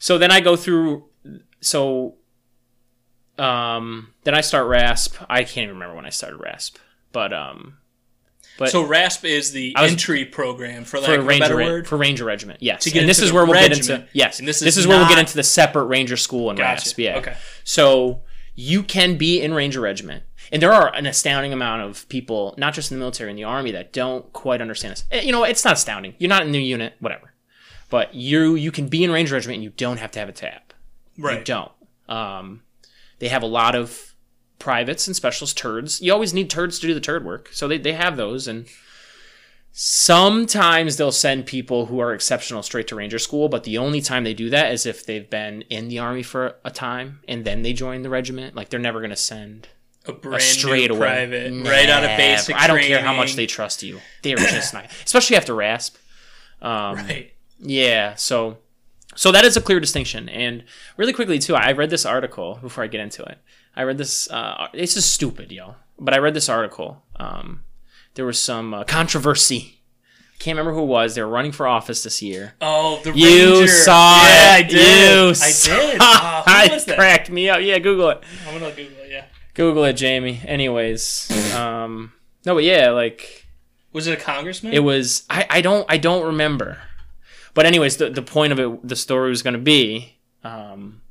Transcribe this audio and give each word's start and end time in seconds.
so 0.00 0.18
then 0.18 0.32
I 0.32 0.40
go 0.40 0.56
through. 0.56 1.04
So, 1.60 2.16
um, 3.38 4.08
then 4.24 4.34
I 4.34 4.40
start 4.40 4.66
RASP. 4.66 5.14
I 5.28 5.44
can't 5.44 5.58
even 5.64 5.74
remember 5.76 5.94
when 5.96 6.06
I 6.06 6.10
started 6.10 6.38
RASP, 6.38 6.76
but 7.12 7.32
um, 7.32 7.78
but 8.58 8.70
so 8.70 8.82
RASP 8.84 9.24
is 9.24 9.52
the 9.52 9.74
was- 9.78 9.90
entry 9.92 10.24
program 10.24 10.84
for 10.84 10.98
for 11.00 11.14
a 11.14 11.20
Ranger 11.22 11.40
better 11.44 11.56
word. 11.56 11.86
for 11.88 11.96
Ranger 11.96 12.24
Regiment. 12.24 12.60
Yes, 12.62 12.84
To 12.84 12.90
get 12.90 13.00
and 13.00 13.08
this 13.08 13.20
is 13.20 13.32
where 13.32 13.44
we'll 13.44 13.54
get 13.54 13.70
regiment, 13.70 14.00
into 14.02 14.08
yes, 14.12 14.38
and 14.38 14.46
this 14.48 14.56
is, 14.56 14.62
this, 14.62 14.74
is 14.76 14.78
is, 14.84 14.86
where 14.86 14.98
we'll 14.98 15.08
get 15.08 15.18
into 15.18 15.36
the 15.36 15.42
separate 15.42 15.84
Ranger 15.84 16.16
School 16.16 16.50
and 16.50 16.58
Gotcha. 16.58 16.72
RASP. 16.72 16.98
Yeah, 16.98 17.18
Okay. 17.18 17.36
So 17.64 18.22
you 18.54 18.82
can 18.82 19.16
be 19.16 19.40
in 19.40 19.54
Ranger 19.54 19.80
Regiment, 19.80 20.24
and 20.52 20.60
there 20.60 20.72
are 20.72 20.94
an 20.94 21.06
astounding 21.06 21.52
amount 21.54 21.82
of 21.82 22.06
people, 22.10 22.54
not 22.58 22.74
just 22.74 22.90
in 22.90 22.98
the 22.98 23.00
military, 23.00 23.30
in 23.30 23.36
the 23.36 23.44
army, 23.44 23.70
that 23.72 23.92
don't 23.94 24.30
quite 24.34 24.60
understand 24.60 24.92
this. 24.92 25.04
Eh, 25.10 25.22
You 25.22 25.32
know, 25.32 25.44
it's 25.44 25.64
not 25.64 25.74
astounding. 25.74 26.14
You're 26.18 26.28
not 26.28 26.42
in 26.42 26.52
the 26.52 26.62
unit, 26.62 26.94
whatever, 27.00 27.29
but 27.90 28.14
you 28.14 28.54
you 28.54 28.70
can 28.72 28.88
be 28.88 29.04
in 29.04 29.10
Ranger 29.10 29.34
Regiment 29.34 29.56
and 29.56 29.64
you 29.64 29.70
don't 29.70 29.98
have 29.98 30.10
to 30.12 30.18
have 30.18 30.28
a 30.28 30.32
tab. 30.32 30.62
Right. 31.18 31.38
You 31.40 31.44
don't. 31.44 31.72
Um, 32.08 32.62
they 33.18 33.28
have 33.28 33.42
a 33.42 33.46
lot 33.46 33.74
of 33.74 34.14
privates 34.58 35.06
and 35.06 35.14
specialist 35.14 35.58
turds. 35.58 36.00
You 36.00 36.12
always 36.12 36.32
need 36.32 36.48
turds 36.50 36.78
to 36.78 36.86
do 36.86 36.94
the 36.94 37.00
turd 37.00 37.24
work, 37.24 37.50
so 37.52 37.68
they, 37.68 37.78
they 37.78 37.92
have 37.92 38.16
those. 38.16 38.48
And 38.48 38.66
sometimes 39.72 40.96
they'll 40.96 41.12
send 41.12 41.46
people 41.46 41.86
who 41.86 42.00
are 42.00 42.12
exceptional 42.12 42.62
straight 42.62 42.88
to 42.88 42.96
Ranger 42.96 43.18
School, 43.18 43.48
but 43.48 43.64
the 43.64 43.78
only 43.78 44.00
time 44.00 44.24
they 44.24 44.34
do 44.34 44.50
that 44.50 44.72
is 44.72 44.86
if 44.86 45.04
they've 45.06 45.28
been 45.28 45.62
in 45.62 45.88
the 45.88 45.98
army 45.98 46.22
for 46.22 46.56
a 46.64 46.70
time 46.70 47.20
and 47.28 47.44
then 47.44 47.62
they 47.62 47.72
join 47.72 48.02
the 48.02 48.10
regiment. 48.10 48.54
Like 48.56 48.68
they're 48.68 48.80
never 48.80 49.00
going 49.00 49.10
to 49.10 49.16
send 49.16 49.68
A 50.06 50.10
a 50.10 50.14
brand 50.14 50.42
straight 50.42 50.90
new 50.90 50.96
away 50.96 51.06
private, 51.06 51.52
right 51.64 51.88
out 51.88 52.02
of 52.04 52.10
Never. 52.10 52.16
basic. 52.16 52.56
I 52.56 52.66
don't 52.66 52.80
care 52.80 53.02
how 53.02 53.14
much 53.14 53.34
they 53.36 53.46
trust 53.46 53.82
you. 53.82 54.00
They're 54.22 54.36
just 54.36 54.74
not, 54.74 54.86
especially 55.04 55.36
after 55.36 55.54
RASP. 55.54 55.96
Um, 56.62 56.96
Right. 56.96 57.32
Yeah, 57.60 58.14
so 58.14 58.58
so 59.14 59.32
that 59.32 59.44
is 59.44 59.56
a 59.56 59.60
clear 59.60 59.80
distinction. 59.80 60.28
And 60.28 60.64
really 60.96 61.12
quickly 61.12 61.38
too, 61.38 61.54
I 61.54 61.72
read 61.72 61.90
this 61.90 62.06
article 62.06 62.58
before 62.62 62.84
I 62.84 62.86
get 62.86 63.00
into 63.00 63.22
it. 63.24 63.38
I 63.76 63.82
read 63.82 63.98
this. 63.98 64.30
Uh, 64.30 64.68
it's 64.72 64.94
just 64.94 65.12
stupid, 65.12 65.52
yo. 65.52 65.74
But 65.98 66.14
I 66.14 66.18
read 66.18 66.34
this 66.34 66.48
article. 66.48 67.02
Um, 67.16 67.64
there 68.14 68.24
was 68.24 68.38
some 68.40 68.72
uh, 68.74 68.84
controversy. 68.84 69.76
Can't 70.38 70.56
remember 70.56 70.74
who 70.74 70.84
it 70.84 70.86
was. 70.86 71.14
They 71.14 71.22
were 71.22 71.28
running 71.28 71.52
for 71.52 71.66
office 71.66 72.02
this 72.02 72.22
year. 72.22 72.54
Oh, 72.62 72.98
the 73.04 73.12
You 73.12 73.58
Ranger. 73.60 73.68
saw 73.68 74.22
yeah, 74.26 74.56
it. 74.56 74.58
I 74.58 74.62
did. 74.62 75.36
You 75.36 75.42
I 75.42 75.52
did. 75.52 75.98
Uh, 76.00 76.42
who 76.68 76.74
was 76.74 76.84
that? 76.86 76.96
cracked 76.96 77.30
me 77.30 77.50
up. 77.50 77.60
Yeah, 77.60 77.78
Google 77.78 78.08
it. 78.10 78.22
I'm 78.48 78.58
gonna 78.58 78.74
Google 78.74 78.96
it. 79.04 79.10
Yeah. 79.10 79.24
Google 79.52 79.84
it, 79.84 79.92
Jamie. 79.94 80.40
Anyways, 80.46 81.30
um, 81.54 82.12
no, 82.46 82.54
but 82.54 82.64
yeah, 82.64 82.90
like 82.90 83.46
Was 83.92 84.06
it 84.06 84.18
a 84.18 84.22
congressman? 84.22 84.72
it 84.72 84.78
was. 84.82 85.24
I, 85.28 85.46
I 85.50 85.60
don't 85.60 85.84
I 85.90 85.98
don't 85.98 86.24
remember. 86.24 86.78
But 87.54 87.66
anyways, 87.66 87.96
the 87.96 88.10
the 88.10 88.22
point 88.22 88.52
of 88.52 88.58
it, 88.60 88.86
the 88.88 88.96
story 88.96 89.30
was 89.30 89.42
going 89.42 89.54
to 89.54 89.60
be, 89.60 90.16
um, 90.44 91.02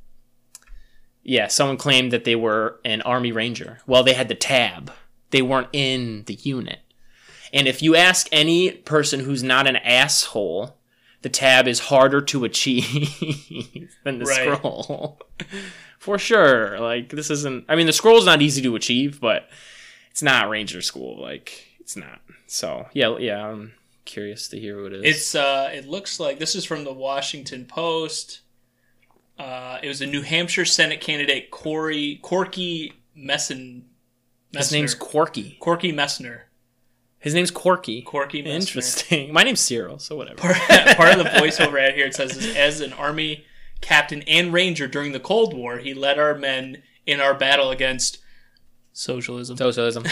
yeah, 1.22 1.48
someone 1.48 1.76
claimed 1.76 2.12
that 2.12 2.24
they 2.24 2.36
were 2.36 2.80
an 2.84 3.02
army 3.02 3.32
ranger. 3.32 3.80
Well, 3.86 4.02
they 4.02 4.14
had 4.14 4.28
the 4.28 4.34
tab. 4.34 4.92
They 5.30 5.42
weren't 5.42 5.68
in 5.72 6.24
the 6.24 6.34
unit. 6.34 6.80
And 7.52 7.66
if 7.68 7.82
you 7.82 7.94
ask 7.96 8.28
any 8.32 8.70
person 8.70 9.20
who's 9.20 9.42
not 9.42 9.66
an 9.66 9.76
asshole, 9.76 10.76
the 11.22 11.28
tab 11.28 11.68
is 11.68 11.78
harder 11.80 12.20
to 12.22 12.44
achieve 12.44 13.94
than 14.04 14.18
the 14.18 14.24
Right. 14.24 14.54
scroll. 14.56 15.20
For 15.98 16.18
sure. 16.18 16.78
Like 16.80 17.10
this 17.10 17.28
isn't 17.30 17.66
I 17.68 17.76
mean 17.76 17.86
the 17.86 17.92
scroll's 17.92 18.24
not 18.24 18.40
easy 18.40 18.62
to 18.62 18.74
achieve, 18.76 19.20
but 19.20 19.48
it's 20.10 20.22
not 20.22 20.48
ranger 20.48 20.80
school. 20.80 21.20
Like 21.20 21.66
it's 21.80 21.96
not. 21.96 22.20
So 22.46 22.86
yeah, 22.94 23.16
yeah, 23.18 23.46
I'm 23.46 23.72
curious 24.04 24.48
to 24.48 24.58
hear 24.58 24.82
what 24.82 24.92
it 24.92 25.04
is. 25.04 25.16
It's 25.16 25.34
uh, 25.34 25.70
it 25.72 25.86
looks 25.86 26.20
like 26.20 26.38
this 26.38 26.54
is 26.54 26.64
from 26.64 26.84
the 26.84 26.92
Washington 26.92 27.64
Post. 27.64 28.40
Uh, 29.38 29.78
it 29.82 29.88
was 29.88 30.00
a 30.00 30.06
New 30.06 30.22
Hampshire 30.22 30.64
Senate 30.64 31.00
candidate 31.00 31.50
Corey 31.50 32.18
Corky 32.22 32.92
Messin. 33.14 33.86
His 34.52 34.72
name's 34.72 34.94
Corky. 34.94 35.56
Corky 35.60 35.92
Messner. 35.92 36.42
His 37.18 37.34
name's 37.34 37.50
Corky. 37.50 38.02
Corky 38.02 38.42
Messner. 38.42 38.54
Interesting. 38.54 39.32
My 39.32 39.42
name's 39.42 39.60
Cyril, 39.60 39.98
so 39.98 40.16
whatever. 40.16 40.38
Part, 40.38 40.56
part 40.96 41.12
of 41.12 41.18
the 41.18 41.30
voiceover 41.30 41.72
right 41.74 41.94
here 41.94 42.06
it 42.06 42.14
says 42.14 42.54
as 42.56 42.80
an 42.80 42.92
army 42.94 43.44
captain 43.80 44.22
and 44.22 44.52
ranger 44.52 44.88
during 44.88 45.12
the 45.12 45.20
Cold 45.20 45.54
War, 45.54 45.78
he 45.78 45.94
led 45.94 46.18
our 46.18 46.34
men 46.34 46.82
in 47.06 47.20
our 47.20 47.34
battle 47.34 47.70
against 47.70 48.18
socialism. 48.92 49.56
Socialism. 49.56 50.04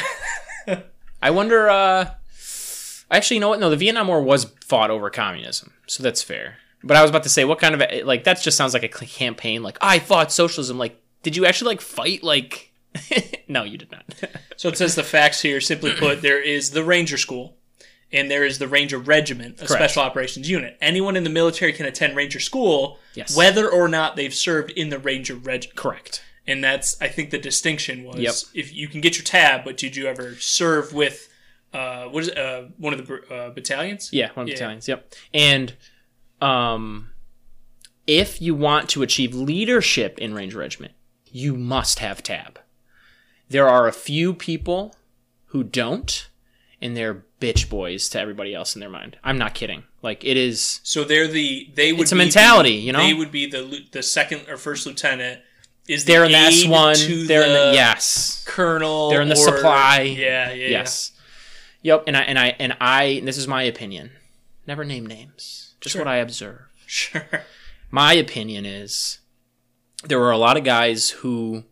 I 1.23 1.31
wonder. 1.31 1.69
uh 1.69 2.15
Actually, 3.11 3.37
you 3.37 3.41
know 3.41 3.49
what? 3.49 3.61
No, 3.61 3.71
the 3.71 3.77
Vietnam 3.77 4.09
War 4.09 4.23
was 4.23 4.45
fought 4.65 4.91
over 4.91 5.09
communism, 5.11 5.73
so 5.87 6.03
that's 6.03 6.23
fair. 6.23 6.59
But 6.83 6.97
I 6.97 7.03
was 7.03 7.11
about 7.11 7.23
to 7.25 7.29
say, 7.29 7.45
what 7.45 7.59
kind 7.59 7.75
of 7.75 7.83
a- 7.83 8.03
like 8.05 8.25
that 8.25 8.41
just 8.41 8.57
sounds 8.57 8.75
like 8.75 8.83
a 8.85 8.89
campaign. 8.89 9.63
Like 9.63 9.79
I 9.81 9.99
fought 9.99 10.31
socialism. 10.31 10.79
Like, 10.79 11.01
did 11.23 11.37
you 11.37 11.47
actually 11.47 11.71
like 11.71 11.81
fight? 11.81 12.23
Like, 12.23 12.73
no, 13.49 13.65
you 13.65 13.79
did 13.79 13.91
not. 13.91 14.05
So 14.57 14.69
it 14.69 14.77
says 14.79 14.95
the 14.95 15.03
facts 15.03 15.41
here. 15.43 15.61
Simply 15.61 15.93
put, 15.93 16.23
there 16.23 16.41
is 16.43 16.71
the 16.71 16.85
Ranger 16.85 17.17
School, 17.17 17.57
and 18.13 18.31
there 18.31 18.45
is 18.45 18.59
the 18.59 18.69
Ranger 18.69 18.99
Regiment, 18.99 19.55
a 19.57 19.67
Correct. 19.67 19.73
special 19.73 20.03
operations 20.03 20.49
unit. 20.49 20.77
Anyone 20.81 21.17
in 21.17 21.25
the 21.25 21.31
military 21.31 21.73
can 21.73 21.87
attend 21.87 22.15
Ranger 22.15 22.41
School, 22.41 22.99
Yes. 23.15 23.37
whether 23.37 23.69
or 23.69 23.89
not 23.89 24.17
they've 24.17 24.35
served 24.35 24.71
in 24.73 24.91
the 24.91 24.99
Ranger 24.99 25.35
Regiment. 25.35 25.77
Correct. 25.77 26.23
And 26.47 26.63
that's, 26.65 26.97
I 27.03 27.09
think, 27.09 27.31
the 27.31 27.39
distinction 27.39 28.05
was 28.05 28.17
Yep. 28.21 28.35
if 28.55 28.73
you 28.75 28.87
can 28.89 29.01
get 29.01 29.17
your 29.19 29.25
tab, 29.25 29.65
but 29.65 29.77
did 29.77 29.97
you 29.97 30.07
ever 30.07 30.37
serve 30.37 30.93
with 30.95 31.29
uh, 31.73 32.05
what 32.07 32.23
is 32.23 32.29
it, 32.29 32.39
uh, 32.39 32.63
one 32.79 32.93
of 32.95 33.07
the 33.07 33.35
uh, 33.35 33.51
battalions? 33.51 34.11
Yeah, 34.13 34.31
one 34.35 34.43
of 34.43 34.47
the 34.47 34.53
Yeah. 34.53 34.57
battalions. 34.57 34.89
Yep. 34.89 35.15
And 35.35 35.75
um, 36.41 37.11
if 38.07 38.41
you 38.41 38.55
want 38.55 38.89
to 38.91 39.03
achieve 39.03 39.35
leadership 39.35 40.19
in 40.19 40.35
Ranger 40.35 40.59
Regiment, 40.59 40.93
you 41.31 41.55
must 41.57 41.99
have 41.99 42.23
tab. 42.23 42.59
There 43.49 43.69
are 43.69 43.87
a 43.89 43.93
few 43.93 44.35
people 44.35 44.95
who 45.47 45.63
don't, 45.65 46.29
and 46.81 46.97
they're 46.97 47.25
bitch 47.41 47.69
boys 47.69 48.09
to 48.11 48.21
everybody 48.21 48.55
else 48.55 48.75
in 48.75 48.81
their 48.81 48.91
mind. 48.91 49.17
I'm 49.23 49.39
not 49.39 49.55
kidding. 49.55 49.85
Like 50.03 50.25
it 50.25 50.37
is. 50.37 50.81
So 50.85 51.05
they're 51.05 51.27
the 51.29 51.69
they 51.75 51.93
would 51.93 52.03
It's 52.03 52.13
a 52.13 52.17
mentality, 52.17 52.71
the- 52.71 52.83
you 52.83 52.93
know? 52.93 52.99
They 53.01 53.15
would 53.15 53.31
be 53.33 53.47
the 53.51 53.85
the 53.91 54.03
second 54.03 54.49
or 54.49 54.57
first 54.57 54.87
lieutenant. 54.87 55.41
Is 55.89 56.05
the 56.05 56.13
They're 56.13 56.25
in 56.25 56.33
the 56.33 56.39
aide 56.39 56.65
S 56.65 56.67
one. 56.67 57.27
They're 57.27 57.43
in 57.47 57.53
the 57.53 57.69
the 57.69 57.71
yes. 57.75 58.45
colonel. 58.47 59.09
They're 59.11 59.23
in 59.23 59.29
the 59.29 59.35
or- 59.35 59.57
supply. 59.57 60.03
Yeah, 60.03 60.53
yeah, 60.53 60.69
Yes. 60.69 61.13
Yep. 61.89 62.05
And 62.07 62.19
I 62.19 62.21
and 62.21 62.39
I 62.39 62.49
and 62.59 62.77
I. 62.81 63.05
And 63.05 63.27
this 63.27 63.39
is 63.39 63.49
my 63.49 63.63
opinion. 63.63 64.11
Never 64.67 64.85
name 64.85 65.07
names. 65.07 65.75
Just 65.81 65.95
Sure. 65.95 66.03
what 66.03 66.09
I 66.09 66.17
observe. 66.17 66.61
Sure. 66.87 67.25
my 67.91 68.13
opinion 68.13 68.67
is 68.67 69.21
there 70.05 70.19
were 70.19 70.31
a 70.31 70.39
lot 70.39 70.59
of 70.59 70.65
guys 70.65 71.11
who 71.11 71.65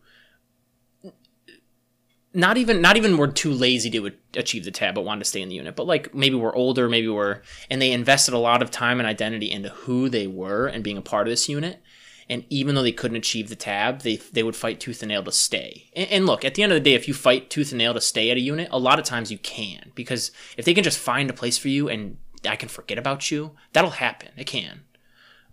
not 2.32 2.56
even 2.56 2.80
not 2.80 2.96
even 2.96 3.16
were 3.16 3.28
too 3.28 3.52
lazy 3.52 3.90
to 3.90 4.10
achieve 4.34 4.64
the 4.64 4.70
tab 4.70 4.94
but 4.94 5.04
wanted 5.04 5.20
to 5.20 5.24
stay 5.24 5.40
in 5.40 5.48
the 5.48 5.54
unit 5.54 5.74
but 5.74 5.86
like 5.86 6.14
maybe 6.14 6.34
we're 6.34 6.54
older 6.54 6.86
maybe 6.86 7.08
we're 7.08 7.40
and 7.70 7.80
they 7.80 7.92
invested 7.92 8.34
a 8.34 8.38
lot 8.38 8.60
of 8.60 8.70
time 8.70 9.00
and 9.00 9.08
identity 9.08 9.50
into 9.50 9.70
who 9.70 10.10
they 10.10 10.26
were 10.26 10.66
and 10.66 10.84
being 10.84 10.98
a 10.98 11.02
part 11.02 11.26
of 11.26 11.32
this 11.32 11.48
unit 11.48 11.80
and 12.28 12.44
even 12.50 12.74
though 12.74 12.82
they 12.82 12.92
couldn't 12.92 13.16
achieve 13.16 13.48
the 13.48 13.56
tab 13.56 14.00
they 14.00 14.16
they 14.16 14.42
would 14.42 14.56
fight 14.56 14.80
tooth 14.80 15.02
and 15.02 15.08
nail 15.08 15.22
to 15.22 15.32
stay 15.32 15.90
and, 15.94 16.10
and 16.10 16.26
look 16.26 16.44
at 16.44 16.54
the 16.54 16.62
end 16.62 16.72
of 16.72 16.76
the 16.76 16.80
day 16.80 16.94
if 16.94 17.08
you 17.08 17.14
fight 17.14 17.50
tooth 17.50 17.72
and 17.72 17.78
nail 17.78 17.94
to 17.94 18.00
stay 18.00 18.30
at 18.30 18.36
a 18.36 18.40
unit 18.40 18.68
a 18.70 18.78
lot 18.78 18.98
of 18.98 19.04
times 19.04 19.32
you 19.32 19.38
can 19.38 19.92
because 19.94 20.30
if 20.56 20.64
they 20.64 20.74
can 20.74 20.84
just 20.84 20.98
find 20.98 21.30
a 21.30 21.34
place 21.34 21.58
for 21.58 21.68
you 21.68 21.88
and 21.88 22.16
i 22.48 22.56
can 22.56 22.68
forget 22.68 22.98
about 22.98 23.30
you 23.30 23.52
that'll 23.72 23.90
happen 23.90 24.30
it 24.36 24.46
can 24.46 24.82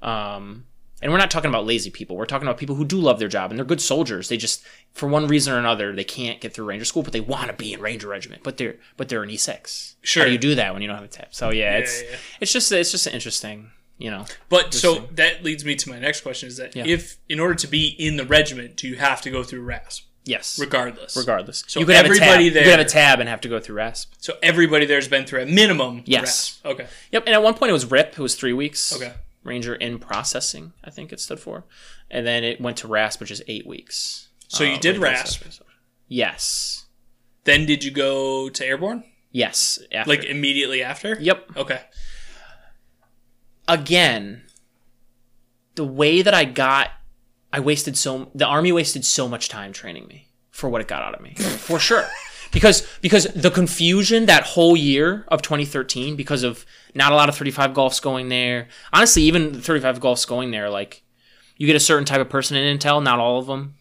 um, 0.02 0.66
and 1.04 1.12
we're 1.12 1.18
not 1.18 1.30
talking 1.30 1.50
about 1.50 1.66
lazy 1.66 1.90
people. 1.90 2.16
We're 2.16 2.26
talking 2.26 2.48
about 2.48 2.58
people 2.58 2.76
who 2.76 2.86
do 2.86 2.98
love 2.98 3.20
their 3.20 3.28
job 3.28 3.52
and 3.52 3.58
they're 3.58 3.66
good 3.66 3.82
soldiers. 3.82 4.30
They 4.30 4.38
just, 4.38 4.64
for 4.94 5.10
one 5.10 5.28
reason 5.28 5.54
or 5.54 5.58
another, 5.58 5.94
they 5.94 6.06
can't 6.06 6.40
get 6.40 6.54
through 6.54 6.66
Ranger 6.66 6.86
School, 6.86 7.04
but 7.04 7.12
they 7.12 7.20
want 7.20 7.48
to 7.48 7.54
be 7.54 7.74
in 7.74 7.82
Ranger 7.82 8.08
Regiment. 8.08 8.42
But 8.42 8.56
they're, 8.56 8.78
but 8.96 9.10
they're 9.10 9.22
an 9.22 9.30
E6. 9.30 9.96
Sure. 10.02 10.24
How 10.24 10.28
do 10.28 10.32
you 10.32 10.38
do 10.38 10.56
that 10.56 10.72
when 10.72 10.82
you 10.82 10.88
don't 10.88 10.96
have 10.96 11.04
a 11.04 11.10
tab? 11.10 11.28
So 11.32 11.52
yeah, 11.52 11.78
it's, 11.78 12.02
yeah, 12.02 12.10
yeah. 12.12 12.18
it's 12.40 12.54
just, 12.54 12.72
it's 12.72 12.92
just 12.92 13.06
interesting. 13.08 13.72
You 14.04 14.12
know, 14.12 14.26
But 14.50 14.74
so 14.74 15.08
that 15.14 15.46
leads 15.46 15.64
me 15.64 15.76
to 15.76 15.90
my 15.90 15.98
next 15.98 16.22
question: 16.22 16.48
is 16.48 16.58
that 16.58 16.76
Yeah. 16.76 16.84
if, 16.86 17.16
in 17.30 17.40
order 17.40 17.56
to 17.56 17.68
be 17.68 17.88
in 17.88 18.18
the 18.18 18.26
regiment, 18.26 18.76
do 18.76 18.90
you 18.90 18.98
have 18.98 19.22
to 19.22 19.30
go 19.32 19.44
through 19.44 19.62
RASP 19.64 20.04
yes, 20.26 20.60
regardless? 20.60 21.16
regardless. 21.16 21.64
So 21.68 21.80
you 21.80 21.86
could 21.86 21.96
have 21.96 22.06
a 22.08 22.10
tab. 22.10 22.18
everybody 22.18 22.44
You 22.46 22.52
could 22.52 22.66
have 22.66 22.80
a 22.82 22.84
tab 22.86 23.22
and 23.22 23.30
have 23.30 23.40
to 23.42 23.48
go 23.48 23.62
through 23.62 23.78
RASP. 23.78 24.12
So 24.20 24.34
everybody 24.44 24.86
there's 24.86 25.08
been 25.08 25.26
through 25.26 25.44
a 25.44 25.46
minimum. 25.46 26.02
Yes. 26.06 26.60
RASP. 26.66 26.66
Okay. 26.66 26.88
Yep. 27.14 27.24
And 27.28 27.34
at 27.34 27.42
one 27.42 27.54
point 27.54 27.70
it 27.70 27.74
was 27.74 27.86
RIP. 27.90 28.10
It 28.12 28.20
was 28.20 28.36
three 28.36 28.52
weeks. 28.52 28.94
Okay. 28.94 29.14
Ranger 29.46 29.74
in 29.76 30.00
processing, 30.00 30.74
I 30.84 30.90
think 30.90 31.14
it 31.14 31.22
stood 31.22 31.40
for, 31.40 31.64
and 32.12 32.28
then 32.28 32.44
it 32.44 32.60
went 32.60 32.76
to 32.80 32.90
RASP, 32.90 33.22
which 33.22 33.32
is 33.32 33.42
eight 33.48 33.66
weeks. 33.66 34.28
So 34.50 34.66
you 34.66 34.74
Uh, 34.76 34.80
did 34.80 34.98
Ranger 34.98 35.16
RASP. 35.46 35.62
Yes. 36.10 36.86
Then 37.46 37.66
did 37.66 37.86
you 37.86 37.92
go 37.92 38.50
to 38.50 38.66
airborne? 38.66 39.06
Yes. 39.32 39.80
After. 39.94 40.10
Like 40.10 40.26
immediately 40.26 40.84
after? 40.84 41.18
Yep. 41.22 41.52
Okay. 41.56 41.80
Again, 43.68 44.44
the 45.76 45.86
way 45.86 46.22
that 46.22 46.34
I 46.34 46.46
got, 46.46 46.90
I 47.52 47.60
wasted 47.60 47.98
so 47.98 48.32
the 48.36 48.46
army 48.46 48.72
wasted 48.72 49.06
so 49.06 49.28
much 49.28 49.50
time 49.50 49.74
training 49.74 50.08
me 50.08 50.28
for 50.52 50.70
what 50.70 50.82
it 50.82 50.88
got 50.88 51.02
out 51.04 51.16
of 51.16 51.22
me, 51.22 51.34
for 51.36 51.80
sure. 51.80 52.08
Because 52.52 52.88
because 53.02 53.26
the 53.34 53.50
confusion 53.50 54.28
that 54.28 54.44
whole 54.44 54.78
year 54.78 55.26
of 55.30 55.42
2013, 55.42 56.16
because 56.16 56.44
of 56.44 56.66
not 56.94 57.12
a 57.12 57.16
lot 57.16 57.28
of 57.30 57.36
35 57.36 57.72
golfs 57.74 58.00
going 58.02 58.30
there. 58.30 58.68
Honestly, 58.92 59.24
even 59.24 59.60
35 59.60 60.00
golfs 60.00 60.28
going 60.28 60.52
there, 60.52 60.70
like 60.70 61.02
you 61.58 61.66
get 61.66 61.76
a 61.76 61.80
certain 61.80 62.06
type 62.06 62.22
of 62.22 62.30
person 62.30 62.56
in 62.56 62.78
intel. 62.78 63.02
Not 63.02 63.18
all 63.20 63.40
of 63.40 63.48
them. 63.48 63.76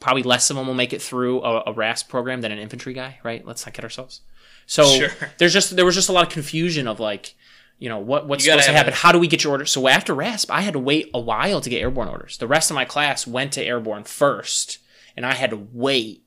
Probably 0.00 0.24
less 0.24 0.50
of 0.50 0.56
them 0.56 0.66
will 0.66 0.74
make 0.74 0.92
it 0.92 1.00
through 1.02 1.42
a, 1.42 1.62
a 1.66 1.72
RASP 1.72 2.08
program 2.08 2.40
than 2.40 2.50
an 2.50 2.58
infantry 2.58 2.92
guy. 2.92 3.20
Right? 3.22 3.46
Let's 3.46 3.64
not 3.64 3.74
kid 3.74 3.84
ourselves. 3.84 4.22
So 4.66 4.84
Sure. 4.98 5.10
there's 5.38 5.52
just 5.52 5.76
there 5.76 5.84
was 5.84 5.94
just 5.94 6.08
a 6.08 6.12
lot 6.12 6.26
of 6.26 6.32
confusion 6.32 6.88
of 6.88 6.98
like, 6.98 7.36
you 7.78 7.88
know, 7.88 7.98
what 7.98 8.26
what's 8.26 8.44
supposed 8.44 8.66
to 8.66 8.72
happen? 8.72 8.92
How 8.92 9.12
do 9.12 9.18
we 9.18 9.26
get 9.28 9.44
your 9.44 9.52
orders? 9.52 9.70
So 9.70 9.86
after 9.88 10.14
RASP, 10.14 10.50
I 10.50 10.62
had 10.62 10.72
to 10.72 10.78
wait 10.80 11.10
a 11.14 11.20
while 11.20 11.60
to 11.60 11.70
get 11.70 11.80
airborne 11.80 12.08
orders. 12.08 12.36
The 12.38 12.46
rest 12.48 12.70
of 12.70 12.74
my 12.74 12.84
class 12.84 13.26
went 13.26 13.52
to 13.52 13.62
airborne 13.64 14.04
first, 14.04 14.78
and 15.16 15.24
I 15.24 15.34
had 15.34 15.50
to 15.50 15.66
wait 15.72 16.22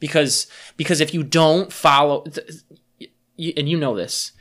because 0.00 0.46
because 0.76 1.00
if 1.00 1.14
you 1.14 1.22
don't 1.22 1.72
follow, 1.72 2.24
and 3.38 3.68
you 3.68 3.76
know 3.76 3.94
this, 3.96 4.32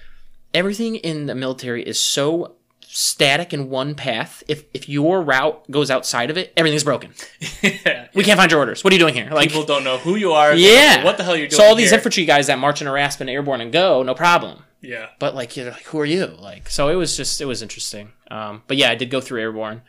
everything 0.54 0.96
in 0.96 1.26
the 1.28 1.36
military 1.36 1.84
is 1.84 2.00
so 2.00 2.56
static 2.82 3.54
in 3.54 3.70
one 3.70 3.94
path. 3.94 4.42
If 4.48 4.64
if 4.74 4.88
your 4.90 5.22
route 5.22 5.70
goes 5.70 5.92
outside 5.92 6.30
of 6.30 6.38
it, 6.38 6.54
everything's 6.58 6.84
broken. 6.84 7.14
yeah. 7.62 8.08
We 8.16 8.24
can't 8.24 8.38
find 8.40 8.50
your 8.50 8.60
orders. 8.62 8.84
What 8.84 8.92
are 8.94 8.96
you 8.96 9.00
doing 9.00 9.14
here? 9.14 9.30
Like 9.32 9.50
People 9.50 9.66
don't 9.66 9.84
know 9.84 9.98
who 9.98 10.16
you 10.16 10.32
are. 10.32 10.54
yeah, 10.56 11.04
What 11.04 11.18
the 11.18 11.24
hell 11.24 11.36
you're 11.36 11.48
doing? 11.48 11.60
So 11.60 11.66
all 11.66 11.76
these 11.76 11.90
here. 11.92 11.98
infantry 12.00 12.26
guys 12.26 12.48
that 12.48 12.58
march 12.58 12.82
in 12.82 12.88
a 12.88 12.92
RASP 12.92 13.22
and 13.22 13.30
airborne 13.30 13.62
and 13.62 13.72
go, 13.72 14.02
no 14.02 14.16
problem. 14.16 14.64
Yeah. 14.82 15.08
But 15.20 15.36
like 15.36 15.56
you're 15.58 15.72
like, 15.72 15.84
who 15.84 16.00
are 16.00 16.06
you? 16.06 16.26
Like 16.28 16.70
so 16.70 16.90
it 16.90 16.96
was 16.96 17.16
just 17.18 17.40
it 17.42 17.46
was 17.46 17.62
interesting. 17.62 18.12
Um, 18.32 18.64
but 18.68 18.78
yeah, 18.78 18.90
I 18.92 18.96
did 18.96 19.10
go 19.10 19.22
through 19.22 19.42
airborne. 19.42 19.82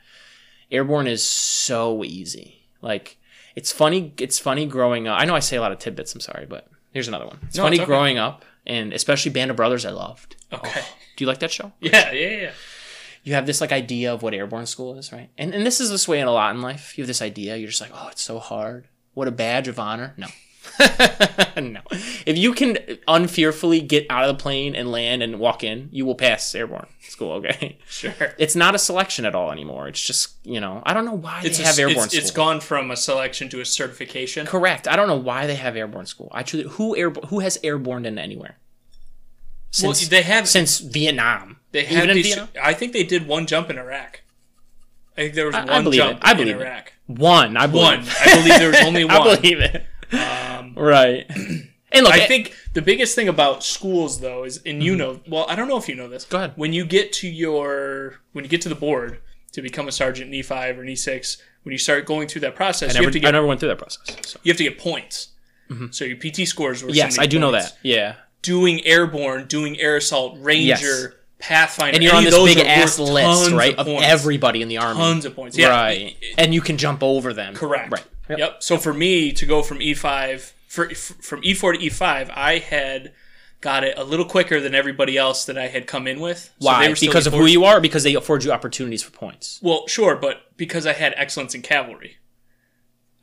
Airborne 0.70 1.06
is 1.06 1.22
so 1.22 2.02
easy. 2.04 2.62
Like 2.82 3.18
it's 3.54 3.72
funny. 3.72 4.12
It's 4.18 4.38
funny 4.38 4.66
growing 4.66 5.06
up. 5.08 5.20
I 5.20 5.24
know 5.24 5.34
I 5.34 5.40
say 5.40 5.56
a 5.56 5.60
lot 5.60 5.72
of 5.72 5.78
tidbits. 5.78 6.14
I'm 6.14 6.20
sorry, 6.20 6.46
but 6.46 6.68
here's 6.92 7.08
another 7.08 7.26
one. 7.26 7.38
It's 7.44 7.56
No, 7.56 7.62
funny 7.64 7.76
it's 7.76 7.82
okay. 7.82 7.86
growing 7.86 8.18
up, 8.18 8.44
and 8.66 8.92
especially 8.92 9.30
Band 9.32 9.50
of 9.50 9.56
Brothers. 9.56 9.84
I 9.86 9.90
loved. 9.90 10.36
Okay. 10.52 10.82
Do 11.16 11.24
you 11.24 11.28
like 11.28 11.38
that 11.40 11.50
show? 11.50 11.72
Yeah, 11.80 12.10
yeah, 12.12 12.28
yeah. 12.42 12.50
You 13.24 13.34
have 13.34 13.46
this 13.46 13.60
like 13.60 13.72
idea 13.72 14.12
of 14.14 14.22
what 14.22 14.34
airborne 14.34 14.66
school 14.66 14.96
is, 14.98 15.12
right? 15.12 15.30
And 15.38 15.54
and 15.54 15.66
this 15.66 15.80
is 15.80 15.90
this 15.90 16.06
way 16.06 16.20
in 16.20 16.26
a 16.28 16.32
lot 16.32 16.54
in 16.54 16.62
life. 16.62 16.96
You 16.96 17.02
have 17.02 17.08
this 17.08 17.22
idea. 17.22 17.56
You're 17.56 17.68
just 17.68 17.80
like, 17.80 17.90
oh, 17.94 18.08
it's 18.10 18.22
so 18.22 18.38
hard. 18.38 18.86
What 19.14 19.26
a 19.28 19.32
badge 19.32 19.66
of 19.68 19.78
honor. 19.78 20.14
No. 20.16 20.26
no. 21.56 21.80
If 22.26 22.36
you 22.36 22.52
can 22.52 22.78
unfearfully 23.08 23.80
get 23.80 24.06
out 24.10 24.28
of 24.28 24.36
the 24.36 24.42
plane 24.42 24.74
and 24.74 24.90
land 24.90 25.22
and 25.22 25.38
walk 25.38 25.64
in, 25.64 25.88
you 25.92 26.04
will 26.04 26.14
pass 26.14 26.54
airborne 26.54 26.86
school, 27.00 27.32
okay? 27.34 27.78
Sure. 27.88 28.12
It's 28.38 28.54
not 28.56 28.74
a 28.74 28.78
selection 28.78 29.24
at 29.24 29.34
all 29.34 29.50
anymore. 29.52 29.88
It's 29.88 30.00
just, 30.02 30.34
you 30.44 30.60
know, 30.60 30.82
I 30.84 30.92
don't 30.94 31.04
know 31.04 31.14
why 31.16 31.42
It's 31.44 31.58
they 31.58 31.64
a- 31.64 31.66
have 31.66 31.78
airborne 31.78 32.04
it's, 32.04 32.12
school. 32.14 32.20
it's 32.20 32.30
gone 32.30 32.60
from 32.60 32.90
a 32.90 32.96
selection 32.96 33.48
to 33.50 33.60
a 33.60 33.64
certification. 33.64 34.46
Correct. 34.46 34.86
I 34.88 34.96
don't 34.96 35.08
know 35.08 35.16
why 35.16 35.46
they 35.46 35.54
have 35.56 35.76
airborne 35.76 36.06
school. 36.06 36.28
I 36.32 36.42
truly 36.42 36.68
who 36.68 36.96
air 36.96 37.10
who 37.10 37.40
has 37.40 37.58
airborne 37.64 38.04
into 38.06 38.20
anywhere? 38.22 38.58
Well, 39.82 39.92
Since 39.94 40.08
they 40.08 40.22
have 40.22 40.48
since 40.48 40.78
Vietnam. 40.78 41.58
they 41.72 41.84
have 41.84 42.08
in 42.08 42.14
these, 42.16 42.26
Vietnam? 42.34 42.48
I 42.62 42.72
think 42.72 42.92
they 42.92 43.04
did 43.04 43.26
one 43.26 43.46
jump 43.46 43.68
in 43.70 43.78
Iraq. 43.78 44.22
I 45.16 45.22
think 45.22 45.34
there 45.34 45.46
was 45.46 45.54
I- 45.54 45.60
one 45.60 45.70
I 45.70 45.82
believe 45.82 45.98
jump 46.00 46.18
it. 46.18 46.24
I 46.26 46.30
in 46.32 46.36
believe 46.36 46.56
it. 46.56 46.60
Iraq. 46.62 46.92
One. 47.06 47.56
I 47.56 47.66
believe. 47.66 47.82
One. 47.84 48.04
I 48.24 48.34
believe 48.36 48.58
there 48.58 48.68
was 48.70 48.80
only 48.82 49.04
one. 49.06 49.14
I 49.16 49.36
believe 49.36 49.60
it. 49.60 49.86
Um, 50.12 50.55
Right. 50.76 51.26
And 51.93 52.05
look, 52.05 52.14
I 52.14 52.23
it- 52.23 52.28
think 52.28 52.52
the 52.75 52.82
biggest 52.82 53.14
thing 53.14 53.28
about 53.28 53.62
schools, 53.62 54.20
though, 54.20 54.43
is, 54.43 54.61
and 54.67 54.82
you 54.82 54.96
know, 54.96 55.20
well, 55.28 55.46
I 55.49 55.55
don't 55.55 55.69
know 55.69 55.76
if 55.78 55.88
you 55.88 55.94
know 55.94 56.08
this. 56.08 56.25
Mm-hmm. 56.25 56.32
Go 56.32 56.38
ahead. 56.38 56.52
When 56.56 56.73
you 56.73 56.84
get 56.84 57.12
to 57.14 57.28
your, 57.28 58.17
when 58.32 58.44
you 58.44 58.50
get 58.50 58.61
to 58.62 58.69
the 58.69 58.75
board 58.75 59.20
to 59.52 59.62
become 59.62 59.87
a 59.87 59.93
sergeant 59.93 60.34
in 60.34 60.40
E5 60.40 60.76
or 60.78 60.82
in 60.82 60.88
E6, 60.88 61.40
when 61.62 61.70
you 61.73 61.78
start 61.78 62.05
going 62.05 62.26
through 62.26 62.40
that 62.43 62.56
process, 62.56 62.90
I 62.90 62.99
you 62.99 63.06
never, 63.06 63.12
have 63.14 63.23
to 63.23 63.28
I 63.28 63.31
never 63.31 63.46
went 63.46 63.61
through 63.61 63.69
that 63.70 63.78
process. 63.78 64.02
so. 64.28 64.38
you 64.43 64.50
have 64.50 64.58
to 64.58 64.64
get 64.64 64.78
points. 64.78 65.28
So 65.93 66.05
your 66.05 66.17
PT 66.19 66.46
scores 66.49 66.82
were. 66.82 66.88
Mm-hmm. 66.90 66.96
Yes, 66.96 67.19
I 67.20 67.26
do 67.26 67.38
know 67.38 67.52
that. 67.52 67.78
Yeah. 67.82 68.17
Doing 68.43 68.84
airborne, 68.84 69.46
doing 69.46 69.81
air 69.81 69.96
assault, 69.96 70.37
ranger, 70.40 70.67
Yes. 70.67 71.08
pathfinder, 71.38 71.94
And 71.94 72.02
you're 72.05 72.14
on 72.14 72.25
this 72.25 72.34
big 72.55 72.58
ass 72.67 72.99
list, 72.99 73.52
right, 73.52 73.76
Of, 73.78 73.87
of 73.88 74.02
everybody 74.02 74.61
in 74.61 74.69
the 74.69 74.78
army. 74.78 74.99
tons 75.00 75.25
of 75.25 75.34
points. 75.37 75.56
Yeah, 75.56 75.69
right. 75.69 76.17
and 76.37 76.52
you 76.52 76.61
can 76.61 76.76
jump 76.76 77.02
over 77.02 77.32
them. 77.32 77.55
Correct. 77.55 77.90
Right. 78.28 78.38
Yep. 78.38 78.62
So 78.62 78.76
for 78.76 78.93
me 78.93 79.32
to 79.32 79.46
go 79.46 79.62
from 79.62 79.78
E5 79.78 80.52
for, 80.76 80.94
from 80.94 81.40
E4 81.43 81.78
to 81.78 81.87
E5, 81.87 82.31
I 82.34 82.58
had 82.58 83.12
got 83.61 83.82
it 83.84 83.96
a 83.99 84.05
little 84.05 84.26
quicker 84.26 84.61
than 84.61 84.75
everybody 84.75 85.17
else 85.17 85.46
that 85.46 85.56
I 85.58 85.69
had 85.69 85.87
come 85.87 86.06
in 86.06 86.20
with. 86.20 86.38
So 86.61 86.67
Why? 86.67 86.82
they 86.84 86.88
were 86.90 86.96
still 86.96 87.08
because 87.11 87.26
of 87.26 87.32
E4s. 87.32 87.38
who 87.38 87.46
you 87.46 87.64
are, 87.64 87.78
or 87.78 87.81
because 87.81 88.02
they 88.05 88.14
afford 88.14 88.44
you 88.44 88.52
opportunities 88.52 89.02
for 89.02 89.11
points. 89.11 89.58
Well, 89.62 89.87
sure, 89.88 90.14
but 90.17 90.56
because 90.56 90.87
I 90.87 90.93
had 90.93 91.14
excellence 91.17 91.55
in 91.55 91.62
cavalry, 91.62 92.19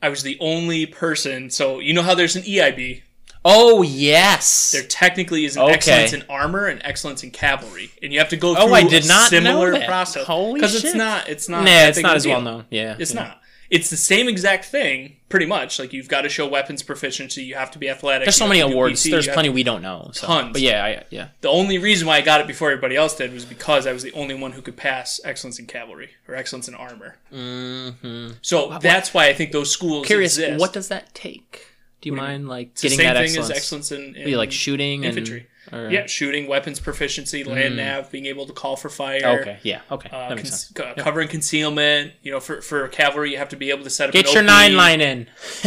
I 0.02 0.08
was 0.08 0.22
the 0.22 0.36
only 0.40 0.86
person. 0.86 1.48
So 1.50 1.78
you 1.78 1.94
know 1.94 2.02
how 2.02 2.14
there's 2.14 2.36
an 2.36 2.42
EIB. 2.42 3.02
Oh 3.46 3.82
yes. 3.82 4.72
There 4.72 4.82
technically 4.82 5.44
is 5.44 5.56
an 5.56 5.62
Okay. 5.62 5.74
excellence 5.74 6.12
in 6.14 6.22
armor 6.30 6.66
and 6.66 6.80
excellence 6.82 7.22
in 7.22 7.30
cavalry, 7.30 7.90
and 8.02 8.12
you 8.12 8.18
have 8.18 8.30
to 8.30 8.36
go 8.38 8.54
through 8.54 8.64
Oh, 8.64 8.72
I 8.74 8.82
did 8.84 9.04
a 9.04 9.08
not 9.08 9.30
know 9.32 9.38
similar 9.38 9.84
process. 9.86 10.26
Holy 10.26 10.54
Because 10.60 10.82
it's 10.82 10.94
not. 10.94 11.28
It's 11.28 11.48
not. 11.48 11.64
nah, 11.64 11.70
it's 11.88 11.98
not 12.00 12.12
of 12.12 12.16
as 12.16 12.26
well 12.26 12.40
known. 12.40 12.64
Yeah. 12.70 12.96
It's 12.98 13.12
yeah. 13.14 13.22
not. 13.22 13.40
It's 13.70 13.90
the 13.90 13.96
same 13.96 14.28
exact 14.28 14.66
thing, 14.66 15.16
pretty 15.28 15.46
much. 15.46 15.78
Like 15.78 15.92
you've 15.92 16.08
got 16.08 16.22
to 16.22 16.28
show 16.28 16.46
weapons 16.46 16.82
proficiency. 16.82 17.42
You 17.44 17.54
have 17.54 17.70
to 17.72 17.78
be 17.78 17.88
athletic. 17.88 18.26
There's 18.26 18.36
so 18.36 18.46
many 18.46 18.60
awards. 18.60 19.02
PT, 19.02 19.10
There's 19.10 19.26
plenty 19.28 19.48
to- 19.48 19.54
we 19.54 19.62
don't 19.62 19.82
know. 19.82 20.10
So. 20.12 20.26
Tons. 20.26 20.52
But 20.52 20.60
yeah, 20.60 20.84
I, 20.84 21.04
yeah. 21.10 21.28
The 21.40 21.48
only 21.48 21.78
reason 21.78 22.06
why 22.06 22.16
I 22.16 22.20
got 22.20 22.40
it 22.40 22.46
before 22.46 22.70
everybody 22.70 22.96
else 22.96 23.16
did 23.16 23.32
was 23.32 23.44
because 23.44 23.86
I 23.86 23.92
was 23.92 24.02
the 24.02 24.12
only 24.12 24.34
one 24.34 24.52
who 24.52 24.62
could 24.62 24.76
pass 24.76 25.20
excellence 25.24 25.58
in 25.58 25.66
cavalry 25.66 26.10
or 26.28 26.34
excellence 26.34 26.68
in 26.68 26.74
armor. 26.74 27.16
hmm 27.30 28.30
So 28.42 28.78
that's 28.80 29.12
why 29.14 29.28
I 29.28 29.32
think 29.34 29.52
those 29.52 29.70
schools 29.70 30.06
Curious, 30.06 30.36
exist. 30.38 30.60
what 30.60 30.72
does 30.72 30.88
that 30.88 31.14
take? 31.14 31.68
Do 32.00 32.08
you 32.10 32.12
What 32.12 32.20
do 32.20 32.22
you 32.26 32.32
mind 32.32 32.48
like 32.48 32.74
getting 32.74 32.98
same 32.98 33.06
that 33.06 33.14
thing 33.14 33.24
excellence? 33.24 33.50
as 33.50 33.56
excellence 33.56 33.92
in, 33.92 34.14
in 34.16 34.34
like 34.36 34.52
shooting 34.52 35.04
infantry. 35.04 35.38
and 35.40 35.48
or- 35.74 35.90
yeah, 35.90 36.06
shooting, 36.06 36.46
weapons 36.46 36.80
proficiency, 36.80 37.44
land 37.44 37.74
hmm. 37.74 37.78
nav, 37.78 38.10
being 38.10 38.26
able 38.26 38.46
to 38.46 38.52
call 38.52 38.76
for 38.76 38.88
fire. 38.88 39.40
Okay. 39.40 39.58
Yeah. 39.62 39.80
Okay. 39.90 40.08
Uh, 40.10 40.28
that 40.28 40.36
makes 40.36 40.50
cons- 40.50 40.66
sense. 40.66 40.98
Uh, 40.98 41.02
covering 41.02 41.28
concealment. 41.28 42.12
You 42.22 42.32
know, 42.32 42.40
for, 42.40 42.60
for 42.60 42.88
cavalry, 42.88 43.32
you 43.32 43.38
have 43.38 43.50
to 43.50 43.56
be 43.56 43.70
able 43.70 43.84
to 43.84 43.90
set 43.90 44.08
up. 44.08 44.12
Get 44.12 44.32
your 44.32 44.42
nine 44.42 44.76
line 44.76 45.00
in. 45.00 45.26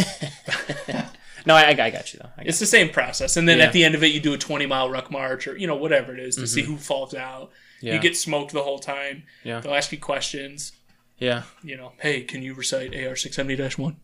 no, 1.46 1.56
I, 1.56 1.70
I 1.70 1.74
got 1.74 2.14
you 2.14 2.20
though. 2.22 2.30
Got 2.38 2.48
It's 2.48 2.60
the 2.60 2.66
same 2.66 2.90
process, 2.90 3.38
and 3.38 3.48
then 3.48 3.60
Yeah. 3.60 3.66
at 3.66 3.74
the 3.74 3.84
end 3.84 3.96
of 3.96 4.04
it, 4.04 4.08
you 4.08 4.20
do 4.20 4.34
a 4.34 4.38
twenty 4.38 4.66
mile 4.66 4.90
ruck 4.90 5.12
march, 5.12 5.48
or 5.48 5.58
you 5.58 5.68
know 5.68 5.76
whatever 5.76 6.14
it 6.14 6.20
is, 6.20 6.36
to 6.38 6.48
see 6.48 6.62
mm-hmm. 6.62 6.74
who 6.74 6.78
falls 6.78 7.14
out. 7.14 7.52
Yeah. 7.82 7.94
You 7.94 8.00
get 8.00 8.18
smoked 8.18 8.54
the 8.54 8.64
whole 8.64 8.80
time. 8.80 9.24
Yeah. 9.44 9.60
They'll 9.60 9.76
ask 9.76 9.92
you 9.92 10.00
questions. 10.00 10.72
yeah. 11.20 11.44
You 11.64 11.78
know, 11.78 11.94
hey, 12.00 12.22
can 12.22 12.42
you 12.42 12.54
recite 12.54 12.96
AR 12.96 13.16
six 13.16 13.36
seventy 13.36 13.62
one? 13.78 13.98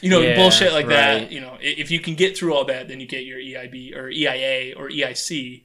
You 0.00 0.10
know, 0.10 0.20
Yeah, 0.20 0.36
bullshit 0.36 0.72
like 0.72 0.88
that. 0.88 1.32
You 1.32 1.40
know, 1.40 1.56
if 1.60 1.90
you 1.90 2.00
can 2.00 2.14
get 2.14 2.36
through 2.36 2.54
all 2.54 2.64
that, 2.66 2.88
then 2.88 3.00
you 3.00 3.06
get 3.06 3.24
your 3.24 3.38
EIB 3.38 3.94
or 3.96 4.08
EIA 4.10 4.74
or 4.76 4.88
EIC. 4.90 5.64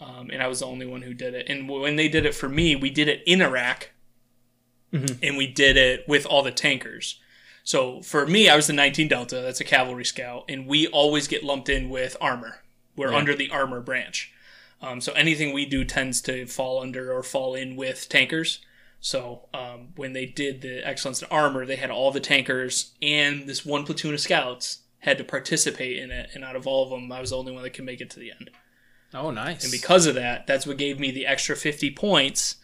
Um, 0.00 0.30
and 0.32 0.42
I 0.42 0.46
was 0.48 0.60
the 0.60 0.66
only 0.66 0.86
one 0.86 1.02
who 1.02 1.14
did 1.14 1.34
it. 1.34 1.46
And 1.48 1.68
when 1.68 1.96
they 1.96 2.08
did 2.08 2.26
it 2.26 2.34
for 2.34 2.48
me, 2.48 2.74
we 2.76 2.90
did 2.90 3.08
it 3.08 3.22
in 3.26 3.40
Iraq, 3.40 3.90
Mhm. 4.92 5.18
and 5.22 5.36
we 5.36 5.46
did 5.46 5.76
it 5.76 6.06
with 6.08 6.26
all 6.26 6.42
the 6.42 6.50
tankers. 6.50 7.20
So 7.64 8.02
for 8.02 8.26
me, 8.26 8.48
I 8.48 8.56
was 8.56 8.66
the 8.66 8.72
19 8.72 9.06
Delta. 9.08 9.36
That's 9.40 9.60
a 9.60 9.64
cavalry 9.64 10.04
scout, 10.04 10.44
and 10.48 10.66
we 10.66 10.86
always 10.88 11.28
get 11.28 11.44
lumped 11.44 11.68
in 11.68 11.88
with 11.88 12.16
armor. 12.20 12.62
We're 12.96 13.12
Yeah. 13.12 13.16
under 13.18 13.34
the 13.34 13.50
armor 13.50 13.80
branch. 13.80 14.32
Um, 14.80 15.00
so 15.00 15.12
anything 15.12 15.52
we 15.52 15.64
do 15.66 15.84
tends 15.84 16.20
to 16.22 16.46
fall 16.46 16.80
under 16.82 17.12
or 17.12 17.22
fall 17.22 17.54
in 17.54 17.76
with 17.76 18.08
tankers. 18.08 18.58
So 19.04 19.48
um, 19.52 19.88
when 19.96 20.12
they 20.12 20.26
did 20.26 20.62
the 20.62 20.80
excellence 20.86 21.20
in 21.20 21.28
armor, 21.28 21.66
they 21.66 21.74
had 21.76 21.90
all 21.90 22.12
the 22.12 22.20
tankers 22.20 22.92
and 23.02 23.48
this 23.48 23.66
one 23.66 23.84
platoon 23.84 24.14
of 24.14 24.20
scouts 24.20 24.78
had 25.00 25.18
to 25.18 25.24
participate 25.24 25.98
in 25.98 26.12
it. 26.12 26.30
And 26.34 26.44
out 26.44 26.54
of 26.54 26.68
all 26.68 26.84
of 26.84 26.90
them, 26.90 27.10
I 27.10 27.20
was 27.20 27.30
the 27.30 27.36
only 27.36 27.52
one 27.52 27.64
that 27.64 27.70
could 27.70 27.84
make 27.84 28.00
it 28.00 28.10
to 28.10 28.20
the 28.20 28.30
end. 28.30 28.50
Oh, 29.12 29.32
nice. 29.32 29.64
And 29.64 29.72
because 29.72 30.06
of 30.06 30.14
that, 30.14 30.46
that's 30.46 30.66
what 30.68 30.76
gave 30.78 31.00
me 31.00 31.10
the 31.10 31.26
extra 31.26 31.56
50 31.56 31.90
points, 31.90 32.56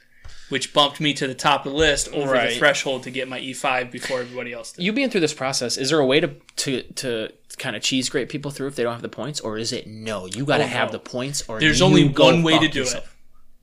which 0.49 0.73
bumped 0.73 1.01
me 1.01 1.13
to 1.15 1.27
the 1.27 1.35
top 1.35 1.67
of 1.67 1.73
the 1.73 1.79
list 1.79 2.09
over 2.13 2.31
Right. 2.35 2.51
the 2.51 2.57
threshold 2.57 3.03
to 3.03 3.11
get 3.11 3.27
my 3.29 3.41
E5 3.41 3.91
before 3.91 4.21
everybody 4.21 4.53
else 4.53 4.71
did. 4.73 4.85
you 4.85 4.93
being 4.93 5.11
through 5.11 5.21
this 5.23 5.35
process, 5.35 5.77
is 5.77 5.91
there 5.91 5.99
a 5.99 6.07
way 6.07 6.21
to 6.21 6.29
to 6.57 6.83
to 6.83 7.33
kind 7.59 7.75
of 7.75 7.83
cheese 7.83 8.09
grate 8.09 8.29
people 8.29 8.53
through 8.53 8.69
if 8.69 8.77
they 8.77 8.85
don't 8.85 8.93
have 8.93 9.03
the 9.03 9.09
points, 9.09 9.41
or 9.41 9.59
is 9.59 9.73
it 9.73 9.89
no? 9.89 10.27
You 10.27 10.45
got 10.47 10.59
to 10.59 10.65
Oh, 10.65 10.69
have 10.69 10.89
no. 10.89 10.93
the 10.93 10.99
points, 11.01 11.43
or 11.49 11.59
There's 11.59 11.83
only 11.83 12.07
one 12.09 12.43
way 12.45 12.59
to 12.61 12.69
do 12.69 12.79
yourself. 12.81 13.05
it, 13.05 13.11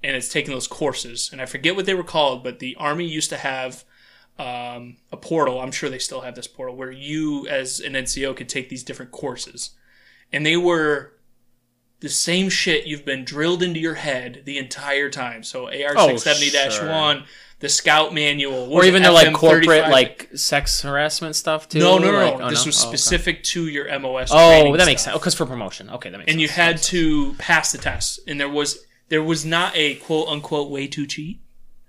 and 0.06 0.16
it's 0.16 0.30
taking 0.30 0.54
those 0.54 0.68
courses. 0.68 1.30
And 1.32 1.42
I 1.42 1.46
forget 1.46 1.76
what 1.76 1.86
they 1.86 1.94
were 1.96 2.04
called, 2.04 2.44
but 2.44 2.60
the 2.60 2.76
Army 2.78 3.06
used 3.08 3.30
to 3.32 3.38
have 3.38 3.84
um, 4.38 4.98
a 5.12 5.18
portal. 5.18 5.60
I'm 5.60 5.72
sure 5.72 5.90
they 5.90 6.00
still 6.00 6.22
have 6.22 6.36
this 6.36 6.48
portal 6.48 6.76
where 6.76 6.92
you, 6.92 7.48
as 7.48 7.80
an 7.80 7.94
NCO, 7.94 8.36
could 8.36 8.50
take 8.50 8.70
these 8.70 8.84
different 8.84 9.12
courses, 9.12 9.72
and 10.32 10.46
they 10.46 10.58
were 10.58 11.14
the 12.02 12.10
same 12.10 12.50
shit 12.50 12.86
you've 12.86 13.06
been 13.06 13.24
drilled 13.24 13.64
into 13.64 13.80
your 13.80 13.96
head 13.96 14.44
the 14.46 14.58
entire 14.58 15.10
time. 15.10 15.42
So 15.44 15.68
AR 15.68 15.94
Oh, 15.98 16.16
six 16.16 16.24
seventy 16.24 16.50
sure. 16.70 16.90
one, 16.90 17.24
the 17.62 17.70
Scout 17.70 18.14
Manual, 18.14 18.72
Or 18.72 18.84
even 18.84 19.02
the 19.02 19.12
like 19.12 19.34
corporate 19.34 19.90
like 19.90 20.30
sex 20.36 20.82
harassment 20.82 21.38
stuff 21.38 21.70
too. 21.70 21.80
No, 21.80 21.98
no, 21.98 22.12
no, 22.12 22.18
Like- 22.26 22.38
no. 22.40 22.46
oh, 22.46 22.50
this 22.50 22.66
was 22.66 22.84
Oh, 22.84 22.90
okay. 22.90 22.98
specific 22.98 23.44
to 23.46 23.68
your 23.70 23.88
MOS. 24.00 24.30
Oh, 24.32 24.76
that 24.76 24.86
makes 24.86 25.02
stuff. 25.04 25.14
sense. 25.14 25.16
Oh, 25.16 25.20
because 25.20 25.34
for 25.36 25.46
promotion. 25.46 25.90
Okay, 25.90 26.10
that 26.10 26.18
makes 26.18 26.30
sense. 26.30 26.36
and 26.36 26.42
sense. 26.42 26.58
you 26.58 26.64
had 26.64 26.82
to 26.84 27.34
pass 27.42 27.72
the 27.72 27.78
test 27.78 28.20
and 28.28 28.40
there 28.40 28.50
was 28.50 28.85
there 29.10 29.24
was 29.24 29.46
not 29.46 29.76
a 29.76 29.96
quote 29.96 30.28
unquote 30.28 30.70
way 30.72 30.88
to 30.88 31.06
cheat 31.06 31.40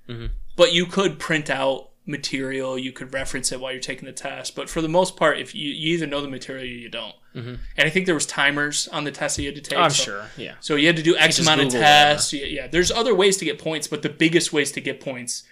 Mhm. 0.08 0.30
but 0.56 0.72
you 0.72 0.86
could 0.86 1.18
print 1.18 1.50
out 1.50 1.90
material 2.08 2.78
you 2.78 2.92
could 2.92 3.12
reference 3.12 3.50
it 3.50 3.58
while 3.60 3.72
you're 3.72 3.80
taking 3.80 4.06
the 4.06 4.12
test 4.12 4.54
but 4.54 4.70
for 4.70 4.80
the 4.80 4.88
most 4.88 5.16
part 5.16 5.38
if 5.40 5.54
you, 5.54 5.68
you 5.68 5.94
either 5.94 6.06
know 6.06 6.20
the 6.20 6.28
material 6.28 6.62
or 6.64 6.66
you 6.68 6.88
don't 6.88 7.14
Mhm. 7.34 7.58
and 7.76 7.86
i 7.86 7.90
think 7.90 8.06
there 8.06 8.14
was 8.14 8.26
timers 8.26 8.86
on 8.88 9.02
the 9.04 9.10
test 9.10 9.34
that 9.36 9.42
you 9.42 9.48
had 9.48 9.56
to 9.56 9.60
take 9.60 9.76
Oh, 9.78 9.82
I'm 9.82 9.90
so, 9.90 10.04
sure. 10.04 10.30
Yeah. 10.36 10.54
so 10.60 10.76
you 10.76 10.86
had 10.86 10.96
to 10.96 11.02
do 11.02 11.16
x 11.16 11.38
amount 11.40 11.62
of 11.62 11.70
tests 11.70 12.32
yeah, 12.32 12.44
yeah 12.44 12.66
there's 12.68 12.92
other 12.92 13.12
ways 13.14 13.36
to 13.38 13.44
get 13.44 13.58
points 13.58 13.88
but 13.88 14.02
the 14.02 14.08
biggest 14.08 14.52
ways 14.52 14.70
to 14.72 14.80
get 14.80 15.00
points 15.00 15.42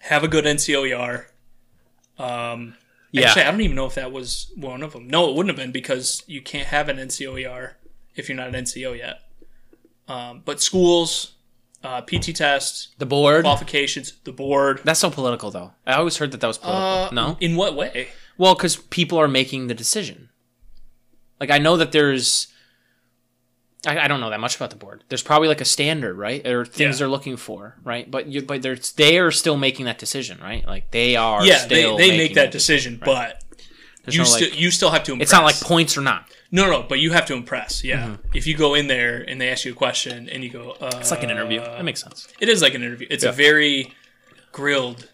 have 0.00 0.22
a 0.22 0.28
good 0.28 0.44
NCOER. 0.44 1.26
Um, 2.18 2.76
Yeah. 3.10 3.28
Actually, 3.28 3.42
I 3.42 3.50
don't 3.52 3.60
even 3.62 3.76
know 3.76 3.86
if 3.86 3.94
that 3.94 4.12
was 4.12 4.50
one 4.56 4.82
of 4.82 4.92
them. 4.92 5.06
No, 5.08 5.30
it 5.30 5.34
wouldn't 5.36 5.48
have 5.56 5.56
been 5.56 5.72
because 5.72 6.22
you 6.26 6.42
can't 6.42 6.66
have 6.68 6.88
an 6.88 6.98
NCOER 6.98 7.74
if 8.16 8.28
you're 8.28 8.36
not 8.36 8.48
an 8.48 8.54
NCO 8.54 8.92
yet. 8.92 9.20
Um, 10.08 10.42
but 10.44 10.60
schools, 10.62 11.32
uh, 11.82 12.00
PT 12.02 12.34
tests, 12.34 12.88
The 12.98 13.06
board. 13.06 13.44
qualifications, 13.44 14.12
the 14.24 14.32
board. 14.32 14.80
That's 14.84 15.00
so 15.00 15.10
political, 15.10 15.50
though. 15.50 15.72
I 15.86 15.94
always 15.94 16.16
heard 16.18 16.32
that 16.32 16.40
that 16.40 16.46
was 16.46 16.58
political. 16.58 16.84
Uh, 16.86 17.10
no. 17.12 17.36
In 17.40 17.56
what 17.56 17.74
way? 17.74 18.08
Well, 18.36 18.54
because 18.54 18.76
people 18.76 19.18
are 19.18 19.28
making 19.28 19.68
the 19.68 19.74
decision. 19.74 20.28
Like 21.40 21.50
I 21.50 21.58
know 21.58 21.76
that 21.76 21.92
there's. 21.92 22.48
I, 23.86 23.98
I 23.98 24.08
don't 24.08 24.20
know 24.20 24.30
that 24.30 24.40
much 24.40 24.56
about 24.56 24.70
the 24.70 24.76
board. 24.76 25.04
There's 25.08 25.22
probably 25.22 25.48
like 25.48 25.60
a 25.60 25.64
standard, 25.66 26.16
right, 26.16 26.46
or 26.46 26.64
things 26.64 26.96
Yeah. 26.96 26.98
they're 27.00 27.08
looking 27.08 27.36
for, 27.36 27.76
right? 27.84 28.10
But 28.10 28.26
you, 28.28 28.40
but 28.42 28.62
they're 28.62 28.78
they 28.96 29.18
are 29.18 29.30
still 29.30 29.56
making 29.58 29.84
that 29.86 29.98
decision, 29.98 30.38
right? 30.40 30.66
Like 30.66 30.90
they 30.90 31.16
are. 31.16 31.44
Yeah, 31.44 31.66
they, 31.66 31.82
still 31.82 31.96
they 31.98 32.08
making 32.08 32.18
make 32.18 32.34
that 32.34 32.50
decision, 32.50 33.00
but 33.04 33.42
There's 34.04 34.14
you 34.16 34.20
no, 34.22 34.24
still 34.24 34.48
like- 34.48 34.58
you 34.60 34.70
still 34.70 34.90
have 34.90 35.02
to 35.04 35.12
impress. 35.12 35.26
It's 35.26 35.32
not 35.32 35.44
like 35.44 35.60
points 35.60 35.98
or 35.98 36.00
not. 36.00 36.30
No, 36.50 36.70
no, 36.70 36.82
but 36.88 36.98
you 37.00 37.12
have 37.12 37.26
to 37.26 37.34
impress. 37.34 37.82
Yeah, 37.84 38.04
Mm-hmm. 38.06 38.36
if 38.36 38.46
you 38.46 38.56
go 38.56 38.74
in 38.74 38.86
there 38.86 39.22
and 39.26 39.40
they 39.40 39.48
ask 39.48 39.64
you 39.64 39.72
a 39.72 39.74
question 39.74 40.28
and 40.28 40.44
you 40.44 40.50
go, 40.50 40.72
uh, 40.80 40.90
It's 41.00 41.10
like 41.10 41.22
an 41.22 41.30
interview. 41.30 41.60
That 41.60 41.84
makes 41.84 42.02
sense. 42.02 42.28
It 42.40 42.48
is 42.48 42.62
like 42.62 42.74
an 42.74 42.82
interview. 42.82 43.06
It's 43.10 43.24
Yeah. 43.24 43.30
a 43.30 43.32
very 43.32 43.92
grilled. 44.52 45.08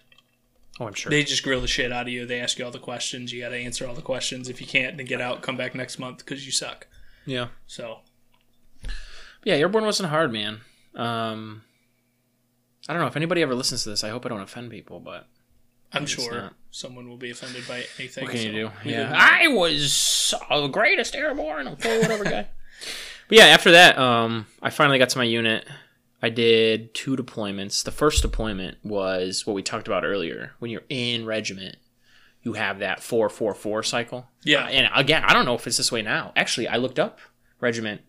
Oh, 0.78 0.86
I'm 0.86 0.94
sure. 0.94 1.10
They 1.10 1.24
just 1.24 1.42
grill 1.42 1.60
the 1.60 1.66
shit 1.68 1.92
out 1.92 2.02
of 2.06 2.08
you. 2.12 2.24
They 2.26 2.40
ask 2.40 2.58
you 2.58 2.64
all 2.64 2.70
the 2.70 2.78
questions. 2.78 3.32
You 3.32 3.40
got 3.42 3.50
to 3.50 3.56
answer 3.58 3.86
all 3.86 3.94
the 3.94 4.00
questions. 4.02 4.48
If 4.48 4.60
you 4.60 4.66
can't, 4.66 4.96
then 4.96 5.06
get 5.06 5.20
out. 5.20 5.42
Come 5.42 5.56
back 5.56 5.74
next 5.74 5.98
month 5.98 6.18
because 6.18 6.46
you 6.46 6.52
suck. 6.52 6.86
yeah. 7.26 7.48
So 7.66 8.00
Yeah, 9.44 9.54
airborne 9.54 9.84
wasn't 9.84 10.08
hard, 10.10 10.32
man. 10.32 10.60
Um, 10.94 11.62
I 12.88 12.92
don't 12.92 13.00
know 13.02 13.08
if 13.08 13.16
anybody 13.16 13.42
ever 13.42 13.54
listens 13.54 13.84
to 13.84 13.90
this. 13.90 14.02
I 14.04 14.08
hope 14.10 14.26
I 14.26 14.28
don't 14.30 14.40
offend 14.40 14.70
people, 14.70 15.00
but 15.00 15.26
I'm 15.92 16.06
sure 16.06 16.32
not. 16.34 16.54
Someone 16.70 17.08
will 17.08 17.16
be 17.16 17.30
offended 17.30 17.66
by 17.66 17.84
anything. 17.98 18.24
what 18.24 18.32
can 18.32 18.42
you 18.42 18.52
do? 18.52 18.70
Yeah, 18.84 19.12
I 19.14 19.48
was 19.48 20.34
the 20.48 20.68
greatest 20.68 21.14
airborne, 21.14 21.68
okay, 21.68 22.00
whatever 22.00 22.24
guy. 22.24 22.48
But 23.28 23.38
yeah, 23.38 23.44
after 23.44 23.70
that, 23.70 23.96
um, 23.96 24.46
I 24.60 24.70
finally 24.70 24.98
got 24.98 25.10
to 25.10 25.18
my 25.18 25.22
unit. 25.22 25.64
I 26.20 26.30
did 26.30 26.92
two 26.94 27.14
deployments. 27.14 27.84
The 27.84 27.92
first 27.92 28.22
deployment 28.22 28.78
was 28.82 29.46
what 29.46 29.54
we 29.54 29.62
talked 29.62 29.86
about 29.86 30.04
earlier. 30.04 30.54
When 30.58 30.72
you're 30.72 30.82
in 30.88 31.24
regiment, 31.24 31.76
you 32.42 32.54
have 32.54 32.80
that 32.80 33.04
four 33.04 33.28
four 33.28 33.54
four 33.54 33.84
cycle. 33.84 34.26
Yeah. 34.42 34.64
Uh, 34.64 34.68
and 34.68 34.90
again, 34.96 35.22
I 35.24 35.32
don't 35.32 35.44
know 35.44 35.54
if 35.54 35.64
it's 35.68 35.76
this 35.76 35.92
way 35.92 36.02
now. 36.02 36.32
Actually, 36.34 36.66
I 36.66 36.76
looked 36.76 36.98
up 36.98 37.20
regiment. 37.60 38.00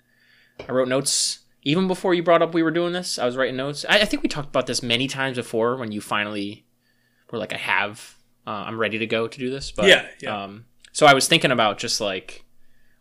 I 0.68 0.72
wrote 0.72 0.88
notes 0.88 1.40
even 1.64 1.88
before 1.88 2.14
you 2.14 2.24
brought 2.24 2.42
up 2.42 2.54
we 2.54 2.64
were 2.64 2.72
doing 2.72 2.94
this. 2.94 3.20
I 3.20 3.26
was 3.26 3.38
writing 3.38 3.58
notes. 3.58 3.86
I, 3.88 4.00
I 4.00 4.06
think 4.06 4.24
we 4.24 4.30
talked 4.30 4.50
about 4.50 4.68
this 4.68 4.82
many 4.82 5.08
times 5.08 5.38
before. 5.38 5.76
When 5.78 5.92
you 5.92 6.02
finally 6.02 6.66
were 7.32 7.38
like, 7.38 7.54
I 7.54 7.58
have, 7.58 8.16
uh, 8.48 8.50
I'm 8.68 8.78
ready 8.78 8.98
to 9.00 9.08
go 9.08 9.28
to 9.28 9.40
do 9.40 9.50
this. 9.50 9.72
But 9.72 9.88
Yeah, 9.88 10.06
yeah. 10.22 10.44
Um, 10.44 10.66
so 10.92 11.06
I 11.06 11.14
was 11.14 11.28
thinking 11.28 11.52
about 11.52 11.78
just 11.78 12.02
like, 12.02 12.44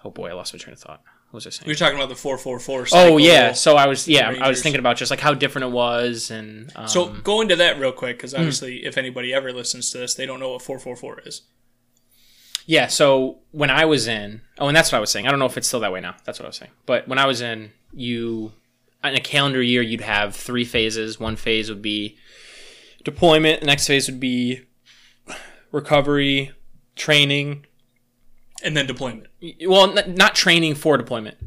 oh 0.05 0.11
boy, 0.11 0.29
I 0.31 0.33
lost 0.33 0.53
my 0.55 0.59
train 0.59 0.75
of 0.75 0.81
thought. 0.81 1.03
What 1.31 1.39
was 1.39 1.47
I 1.47 1.51
saying? 1.51 1.67
We 1.67 1.73
were 1.73 1.77
talking 1.77 1.97
about 1.97 2.09
the 2.09 2.17
four 2.17 2.37
four 2.39 2.59
four. 2.59 2.87
Oh 2.93 3.17
yeah, 3.17 3.53
so 3.53 3.77
I 3.77 3.87
was 3.87 4.09
yeah, 4.09 4.35
I 4.41 4.49
was 4.49 4.63
thinking 4.63 4.81
about 4.81 4.97
just 4.97 5.11
like 5.13 5.21
how 5.21 5.33
different 5.33 5.67
it 5.67 5.71
was, 5.73 6.31
and 6.33 6.73
um, 6.75 6.89
So 6.89 7.09
go 7.09 7.41
into 7.41 7.55
that 7.57 7.79
real 7.79 7.93
quick 7.93 8.17
Hmm. 8.17 8.19
because 8.19 8.35
obviously, 8.35 8.85
if 8.85 8.99
anybody 8.99 9.33
ever 9.33 9.53
listens 9.53 9.91
to 9.93 9.99
this, 9.99 10.15
they 10.15 10.27
don't 10.27 10.41
know 10.41 10.51
what 10.53 10.63
four 10.63 10.79
four 10.81 10.97
four 10.97 11.21
is. 11.25 11.43
yeah. 12.67 12.89
So 12.89 13.39
when 13.53 13.71
I 13.71 13.85
was 13.85 14.09
in, 14.09 14.41
oh, 14.59 14.67
and 14.69 14.77
that's 14.77 14.91
what 14.91 14.99
I 14.99 15.01
was 15.01 15.11
saying. 15.11 15.27
I 15.27 15.31
don't 15.31 15.39
know 15.39 15.47
if 15.47 15.57
it's 15.57 15.69
still 15.69 15.81
that 15.81 15.93
way 15.93 16.01
now. 16.01 16.17
That's 16.25 16.39
what 16.41 16.47
I 16.47 16.49
was 16.49 16.57
saying. 16.57 16.73
But 16.85 17.07
when 17.09 17.19
I 17.19 17.27
was 17.27 17.41
in, 17.41 17.71
you 17.93 18.53
in 19.05 19.15
a 19.15 19.21
calendar 19.21 19.63
year, 19.63 19.83
you'd 19.83 20.01
have 20.03 20.35
three 20.35 20.65
phases. 20.65 21.19
One 21.21 21.37
phase 21.37 21.69
would 21.71 21.81
be 21.83 22.17
deployment. 23.05 23.61
The 23.61 23.67
next 23.67 23.87
phase 23.87 24.09
would 24.11 24.21
be 24.21 24.63
recovery, 25.73 26.53
training. 26.97 27.67
And 28.63 28.77
then 28.77 28.87
deployment. 28.87 29.27
Well, 29.67 29.99
n- 29.99 30.15
not 30.15 30.35
training 30.35 30.75
for 30.75 30.97
deployment. 30.97 31.39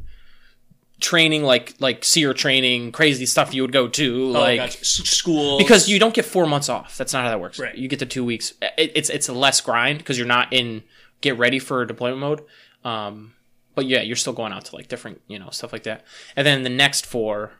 Training 1.00 1.42
like 1.42 1.74
like 1.80 2.04
SERE 2.04 2.32
training, 2.34 2.92
crazy 2.92 3.26
stuff 3.26 3.52
you 3.52 3.62
would 3.62 3.72
go 3.72 3.88
to, 3.88 4.26
Oh, 4.28 4.40
like 4.40 4.56
gotcha. 4.58 4.84
School. 4.84 5.58
because 5.58 5.88
you 5.88 5.98
don't 5.98 6.14
get 6.14 6.24
four 6.24 6.46
months 6.46 6.68
off. 6.68 6.96
That's 6.96 7.12
not 7.12 7.24
how 7.24 7.30
that 7.30 7.40
works. 7.40 7.58
Right. 7.58 7.74
You 7.76 7.88
get 7.88 7.98
the 7.98 8.06
two 8.06 8.24
weeks. 8.24 8.54
It, 8.62 8.92
it's 8.94 9.10
it's 9.10 9.28
a 9.28 9.32
less 9.34 9.60
grind 9.60 9.98
because 9.98 10.16
you're 10.16 10.26
not 10.26 10.52
in 10.52 10.82
get 11.20 11.36
ready 11.36 11.58
for 11.58 11.84
deployment 11.84 12.20
mode. 12.20 12.42
Um, 12.84 13.34
but 13.74 13.86
yeah, 13.86 14.02
you're 14.02 14.16
still 14.16 14.32
going 14.32 14.52
out 14.52 14.64
to 14.66 14.76
like 14.76 14.88
different 14.88 15.20
you 15.26 15.38
know 15.38 15.50
stuff 15.50 15.72
like 15.72 15.82
that. 15.82 16.04
And 16.36 16.46
then 16.46 16.62
the 16.62 16.70
next 16.70 17.04
four 17.06 17.52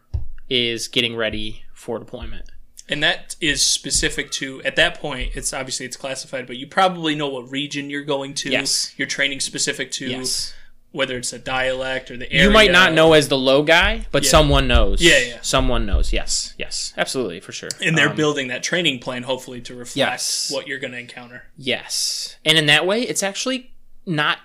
is 0.49 0.87
getting 0.89 1.15
ready 1.17 1.65
for 1.75 1.99
deployment. 1.99 2.51
And 2.89 3.03
that 3.03 3.37
is 3.41 3.65
specific 3.65 4.31
to 4.33 4.63
at 4.63 4.77
that 4.77 5.01
point. 5.01 5.33
It's 5.35 5.53
obviously 5.53 5.87
it's 5.87 5.97
classified, 5.97 6.47
but 6.47 6.57
you 6.57 6.67
probably 6.67 7.15
know 7.15 7.29
what 7.29 7.51
region 7.51 7.91
you're 7.91 8.05
going 8.05 8.35
to. 8.35 8.51
Yes. 8.51 8.93
You're 8.97 9.09
training 9.09 9.41
specific 9.41 9.91
to 9.93 10.07
Yes. 10.09 10.53
whether 10.93 11.17
it's 11.17 11.33
a 11.33 11.39
dialect 11.39 12.11
or 12.11 12.17
the 12.17 12.31
area. 12.31 12.45
You 12.47 12.51
might 12.53 12.71
not 12.71 12.93
know 12.93 13.15
as 13.15 13.29
the 13.29 13.37
low 13.39 13.63
guy, 13.63 14.07
but 14.13 14.23
Yeah. 14.25 14.31
someone 14.31 14.69
knows. 14.69 15.01
Yeah, 15.01 15.19
yeah. 15.19 15.39
Someone 15.43 15.87
knows. 15.87 16.13
Yes. 16.13 16.55
Yes. 16.59 16.93
Absolutely 16.97 17.41
for 17.41 17.53
sure. 17.53 17.71
And 17.81 17.99
they're 17.99 18.11
Um, 18.11 18.17
building 18.17 18.49
that 18.49 18.63
training 18.63 19.01
plan 19.01 19.25
hopefully 19.25 19.61
to 19.63 19.75
reflect 19.75 19.97
Yes. 19.97 20.51
what 20.53 20.69
you're 20.69 20.79
going 20.79 20.93
to 20.93 20.99
encounter. 20.99 21.45
Yes, 21.57 22.37
and 22.45 22.57
in 22.59 22.67
that 22.67 22.87
way, 22.87 23.03
it's 23.03 23.23
actually 23.23 23.73
not 24.07 24.39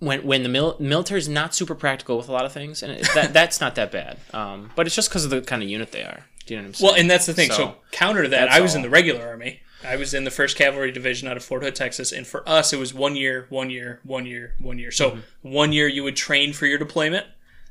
when 0.00 0.22
when 0.24 0.42
the 0.42 0.48
mil- 0.48 0.76
military 0.80 1.18
is 1.18 1.28
not 1.28 1.54
super 1.54 1.74
practical 1.74 2.16
with 2.18 2.28
a 2.28 2.32
lot 2.32 2.44
of 2.44 2.52
things, 2.52 2.82
and 2.82 2.92
it, 2.92 3.08
that 3.14 3.32
that's 3.32 3.60
not 3.60 3.74
that 3.76 3.90
bad. 3.92 4.18
Um, 4.34 4.70
but 4.76 4.86
it's 4.86 4.96
just 4.96 5.08
because 5.08 5.24
of 5.24 5.30
the 5.30 5.40
kind 5.42 5.62
of 5.62 5.68
unit 5.68 5.92
they 5.92 6.02
are. 6.02 6.26
Do 6.46 6.54
you 6.54 6.60
know 6.60 6.64
what 6.64 6.68
I'm 6.68 6.74
saying? 6.74 6.90
Well, 6.92 7.00
and 7.00 7.10
that's 7.10 7.26
the 7.26 7.34
thing. 7.34 7.50
So, 7.50 7.56
So, 7.56 7.76
counter 7.92 8.22
to 8.24 8.28
that, 8.30 8.50
I 8.50 8.60
was 8.60 8.72
all. 8.72 8.76
in 8.78 8.82
the 8.82 8.90
regular 8.90 9.24
army. 9.26 9.60
I 9.82 9.96
was 9.96 10.12
in 10.12 10.24
the 10.24 10.30
First 10.30 10.56
Cavalry 10.58 10.90
Division 10.92 11.26
out 11.28 11.36
of 11.38 11.44
Fort 11.44 11.62
Hood, 11.62 11.74
Texas, 11.74 12.12
and 12.12 12.26
for 12.26 12.46
us, 12.46 12.72
it 12.74 12.78
was 12.78 12.92
one 12.92 13.16
year, 13.16 13.46
one 13.48 13.70
year, 13.70 14.00
one 14.04 14.26
year, 14.26 14.54
one 14.58 14.78
year. 14.78 14.90
So 14.90 15.10
Mm-hmm. 15.12 15.52
one 15.52 15.72
year 15.72 15.88
you 15.88 16.02
would 16.02 16.16
train 16.16 16.52
for 16.52 16.66
your 16.66 16.76
deployment. 16.78 17.26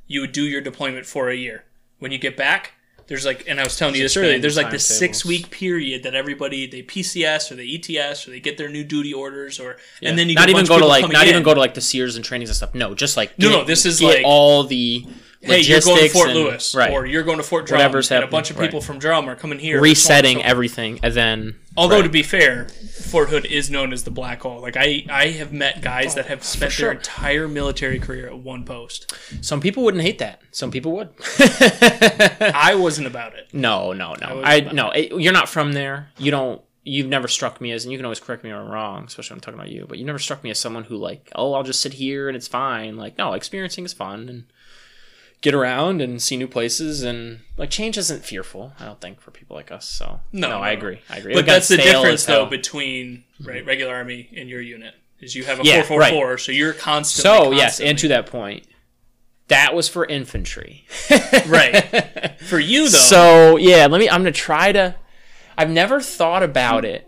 You 0.08 0.22
would 0.22 0.32
do 0.32 0.42
your 0.44 0.62
deployment 0.62 1.06
for 1.06 1.30
a 1.30 1.36
year. 1.36 1.66
When 2.00 2.12
you 2.12 2.18
get 2.18 2.36
back, 2.36 2.74
there's 3.10 3.26
like, 3.26 3.46
and 3.48 3.60
I 3.60 3.64
was 3.64 3.76
telling 3.76 3.96
you 3.96 4.04
this 4.04 4.16
earlier. 4.16 4.40
There's 4.40 4.56
like 4.56 4.68
the 4.68 4.74
this 4.74 4.86
six 4.86 5.26
week 5.26 5.50
period 5.50 6.04
that 6.04 6.16
everybody 6.16 6.68
they 6.68 6.84
PCS 6.84 7.52
or 7.52 7.56
they 7.56 7.68
ETS 8.00 8.28
or 8.28 8.32
they 8.32 8.40
get 8.40 8.58
their 8.58 8.70
new 8.70 8.84
duty 8.86 9.14
orders 9.14 9.60
or 9.60 9.78
and 10.02 10.18
then 10.18 10.30
you 10.30 10.36
not 10.36 10.50
even 10.50 10.66
go 10.66 10.80
to 10.80 10.86
like 10.86 11.12
not 11.12 11.28
even 11.28 11.44
go 11.44 11.54
to 11.54 11.60
like 11.60 11.74
the 11.74 11.82
Sears 11.82 12.16
and 12.16 12.24
trainings 12.24 12.50
and 12.50 12.56
stuff. 12.56 12.74
No, 12.74 12.96
just 12.96 13.18
like 13.18 13.38
No, 13.38 13.50
get- 13.50 13.58
no, 13.58 13.64
this 13.66 13.86
is 13.86 14.02
like- 14.02 14.22
all 14.24 14.64
the 14.64 15.06
Hey, 15.42 15.62
you're 15.62 15.80
going 15.80 16.02
to 16.04 16.10
Fort 16.10 16.30
and- 16.32 16.38
Lewis, 16.38 16.76
right? 16.76 16.92
or 16.92 17.06
you're 17.06 17.24
going 17.24 17.38
to 17.38 17.44
Fort 17.44 17.66
Drum, 17.66 17.78
Whatever's 17.80 18.12
and 18.12 18.26
a 18.26 18.28
bunch 18.28 18.52
of 18.52 18.58
people 18.60 18.82
right. 18.82 18.86
from 18.86 19.00
Drum 19.00 19.30
are 19.30 19.38
coming 19.38 19.58
here. 19.58 19.80
resetting 19.80 20.40
So- 20.40 20.44
everything, 20.44 21.00
and 21.02 21.14
then 21.14 21.56
Although 21.80 21.96
right. 21.96 22.04
to 22.04 22.10
be 22.10 22.24
fair, 22.24 22.68
Fort 22.68 23.30
Hood 23.30 23.46
is 23.46 23.72
known 23.72 23.94
as 23.94 24.04
the 24.04 24.12
black 24.12 24.42
hole. 24.42 24.60
Like 24.60 24.76
I, 24.76 25.06
I 25.10 25.28
have 25.28 25.54
met 25.54 25.82
guys 25.82 26.16
that 26.16 26.26
have 26.26 26.44
spent 26.44 26.74
sure. 26.74 26.90
their 26.90 26.98
entire 26.98 27.48
military 27.48 28.00
career 28.00 28.28
at 28.28 28.38
one 28.38 28.66
post. 28.66 29.16
some 29.40 29.62
people 29.62 29.84
wouldn't 29.84 30.04
hate 30.04 30.20
that. 30.20 30.42
Some 30.52 30.72
people 30.72 30.92
would. 30.92 31.10
I 31.40 32.76
wasn't 32.78 33.08
about 33.08 33.34
it. 33.36 33.48
No, 33.54 33.94
no, 33.94 34.14
no. 34.20 34.36
was 34.36 34.46
I, 34.46 34.60
no. 34.60 34.90
It, 34.92 35.22
you're 35.22 35.32
not 35.32 35.48
from 35.48 35.72
there. 35.72 36.10
You 36.18 36.32
don't. 36.32 36.62
You've 36.84 37.08
never 37.08 37.30
struck 37.30 37.62
me 37.62 37.72
as, 37.72 37.86
and 37.86 37.94
you 37.94 37.98
can 37.98 38.06
always 38.06 38.20
correct 38.20 38.44
me 38.44 38.50
if 38.50 38.56
I'm 38.58 38.68
wrong, 38.68 39.06
especially 39.06 39.36
when 39.36 39.38
I'm 39.38 39.42
talking 39.42 39.60
about 39.60 39.72
you. 39.72 39.86
But 39.88 40.00
you 40.00 40.06
never 40.06 40.20
struck 40.20 40.44
me 40.44 40.50
as 40.50 40.60
someone 40.60 40.84
who 40.84 40.98
like, 40.98 41.32
oh, 41.34 41.54
I'll 41.54 41.64
just 41.64 41.82
sit 41.82 41.94
here 41.94 42.28
and 42.28 42.36
it's 42.36 42.48
fine. 42.48 42.98
Like, 42.98 43.18
no, 43.18 43.34
experiencing 43.34 43.86
is 43.86 43.94
fun 43.94 44.28
and 44.28 44.46
get 45.42 45.54
around 45.54 46.02
and 46.02 46.22
see 46.22 46.36
new 46.36 46.48
places 46.48 47.02
and 47.04 47.40
like 47.58 47.70
change 47.70 47.98
isn't 47.98 48.26
fearful. 48.26 48.74
I 48.80 48.86
don't 48.86 49.00
think 49.00 49.22
for 49.22 49.32
people 49.32 49.56
like 49.56 49.72
us. 49.72 49.86
So 49.88 50.20
No, 50.32 50.60
I 50.62 50.74
no. 50.74 50.78
agree. 50.78 51.00
I 51.10 51.18
agree. 51.18 51.34
But 51.34 51.46
that's 51.46 51.68
the 51.68 51.78
difference 51.78 52.26
though 52.26 52.46
between 52.46 53.24
right 53.44 53.66
regular 53.66 53.94
army 53.96 54.30
and 54.36 54.50
your 54.50 54.62
unit 54.62 54.96
is 55.20 55.36
you 55.36 55.44
have 55.46 55.60
a 55.60 55.64
Yeah, 55.64 55.82
four 55.84 56.02
four 56.02 56.10
four, 56.10 56.38
so 56.38 56.52
you're 56.52 56.74
constantly. 56.74 57.40
So 57.40 57.52
yes, 57.52 57.80
and 57.80 57.98
to 58.00 58.08
that 58.10 58.26
point, 58.26 58.66
that 59.48 59.74
was 59.74 59.88
for 59.90 60.06
infantry. 60.06 60.86
right 61.48 62.38
for 62.42 62.60
you 62.60 62.84
though. 62.84 62.98
So 62.98 63.58
yeah, 63.58 63.88
let 63.88 64.00
me. 64.00 64.10
I'm 64.10 64.22
gonna 64.22 64.32
try 64.32 64.72
to. 64.72 64.96
I've 65.58 65.70
never 65.70 66.00
thought 66.02 66.44
about 66.44 66.86
it 66.86 67.06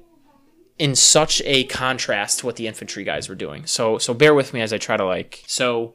in 0.78 0.96
such 0.96 1.42
a 1.46 1.64
contrast 1.66 2.40
to 2.40 2.46
what 2.46 2.56
the 2.56 2.68
infantry 2.68 3.04
guys 3.04 3.30
were 3.30 3.36
doing. 3.36 3.66
So 3.66 3.98
so 3.98 4.14
bear 4.14 4.34
with 4.34 4.54
me 4.54 4.62
as 4.62 4.74
I 4.74 4.78
try 4.78 4.98
to 4.98 5.06
like. 5.06 5.44
So 5.48 5.94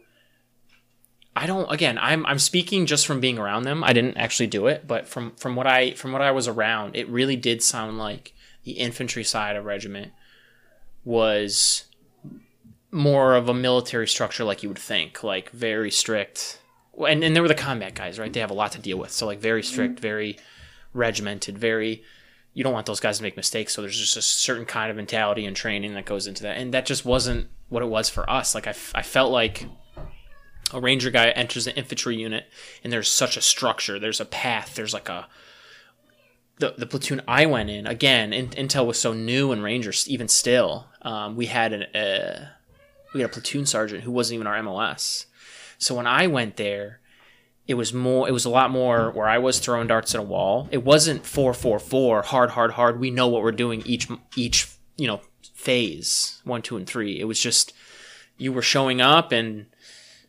I 1.36 1.46
don't. 1.46 1.70
Again, 1.70 1.98
I'm 1.98 2.24
I'm 2.24 2.38
speaking 2.38 2.86
just 2.86 3.06
from 3.06 3.20
being 3.20 3.38
around 3.38 3.64
them. 3.64 3.84
I 3.84 3.92
didn't 3.92 4.16
actually 4.16 4.46
do 4.46 4.66
it, 4.68 4.86
but 4.86 5.06
from 5.06 5.32
from 5.36 5.54
what 5.54 5.66
I 5.66 5.92
from 5.92 6.12
what 6.12 6.22
I 6.22 6.30
was 6.30 6.48
around, 6.48 6.96
it 6.96 7.06
really 7.08 7.36
did 7.36 7.62
sound 7.62 7.98
like 7.98 8.32
the 8.64 8.72
infantry 8.72 9.22
side 9.22 9.54
of 9.54 9.66
regiment 9.66 10.12
was 11.04 11.84
more 12.90 13.34
of 13.34 13.50
a 13.50 13.54
military 13.54 14.08
structure 14.08 14.44
like 14.44 14.62
you 14.62 14.70
would 14.70 14.78
think, 14.78 15.22
like 15.22 15.50
very 15.50 15.90
strict. 15.90 16.60
And 17.06 17.22
and 17.22 17.36
they 17.36 17.40
were 17.42 17.48
the 17.48 17.54
combat 17.54 17.94
guys, 17.94 18.18
right? 18.18 18.32
They 18.32 18.40
have 18.40 18.50
a 18.50 18.54
lot 18.54 18.72
to 18.72 18.80
deal 18.80 18.98
with. 18.98 19.10
So 19.10 19.26
like 19.26 19.38
very 19.38 19.60
mm-hmm. 19.60 19.72
strict, 19.72 20.00
very 20.00 20.38
regimented, 20.94 21.58
very 21.58 22.02
you 22.54 22.64
don't 22.64 22.72
want 22.72 22.86
those 22.86 23.00
guys 23.00 23.18
to 23.18 23.22
make 23.22 23.36
mistakes. 23.36 23.74
So 23.74 23.82
there's 23.82 23.98
just 23.98 24.16
a 24.16 24.22
certain 24.22 24.64
kind 24.64 24.90
of 24.90 24.96
mentality 24.96 25.44
and 25.44 25.54
training 25.54 25.92
that 25.92 26.06
goes 26.06 26.26
into 26.26 26.44
that. 26.44 26.56
And 26.56 26.72
that 26.72 26.86
just 26.86 27.04
wasn't 27.04 27.48
what 27.68 27.82
it 27.82 27.86
was 27.86 28.08
for 28.08 28.28
us. 28.30 28.54
Like 28.54 28.66
I, 28.66 28.74
I 28.94 29.02
felt 29.02 29.30
like 29.30 29.66
a 30.72 30.80
ranger 30.80 31.10
guy 31.10 31.28
enters 31.30 31.66
an 31.66 31.74
infantry 31.74 32.16
unit 32.16 32.46
and 32.82 32.92
there's 32.92 33.10
such 33.10 33.36
a 33.36 33.42
structure. 33.42 33.98
There's 33.98 34.20
a 34.20 34.24
path. 34.24 34.74
There's 34.74 34.94
like 34.94 35.08
a 35.08 35.28
the 36.58 36.74
the 36.76 36.86
platoon 36.86 37.20
I 37.28 37.46
went 37.46 37.70
in 37.70 37.86
again, 37.86 38.32
in, 38.32 38.48
Intel 38.50 38.86
was 38.86 38.98
so 38.98 39.12
new 39.12 39.52
and 39.52 39.62
Rangers 39.62 40.08
even 40.08 40.28
still. 40.28 40.86
Um, 41.02 41.36
we 41.36 41.46
had 41.46 41.72
an 41.72 41.82
uh, 41.94 42.48
we 43.14 43.20
had 43.20 43.30
a 43.30 43.32
platoon 43.32 43.66
sergeant 43.66 44.04
who 44.04 44.10
wasn't 44.10 44.36
even 44.36 44.46
our 44.46 44.62
MOS. 44.62 45.26
So 45.78 45.94
when 45.94 46.06
I 46.06 46.26
went 46.26 46.56
there, 46.56 47.00
it 47.66 47.74
was 47.74 47.92
more 47.92 48.28
it 48.28 48.32
was 48.32 48.44
a 48.44 48.50
lot 48.50 48.70
more 48.70 49.10
where 49.10 49.28
I 49.28 49.38
was 49.38 49.58
throwing 49.58 49.88
darts 49.88 50.14
at 50.14 50.20
a 50.20 50.24
wall. 50.24 50.68
It 50.70 50.84
wasn't 50.84 51.26
four 51.26 51.52
four 51.52 51.78
four 51.78 52.22
hard 52.22 52.50
hard 52.50 52.72
hard. 52.72 53.00
We 53.00 53.10
know 53.10 53.28
what 53.28 53.42
we're 53.42 53.52
doing 53.52 53.82
each 53.84 54.08
each 54.34 54.68
you 54.96 55.06
know 55.06 55.20
phase 55.54 56.40
one 56.44 56.62
two 56.62 56.76
and 56.76 56.86
three. 56.86 57.20
It 57.20 57.24
was 57.24 57.40
just 57.40 57.72
you 58.38 58.52
were 58.52 58.62
showing 58.62 59.00
up 59.00 59.32
and 59.32 59.66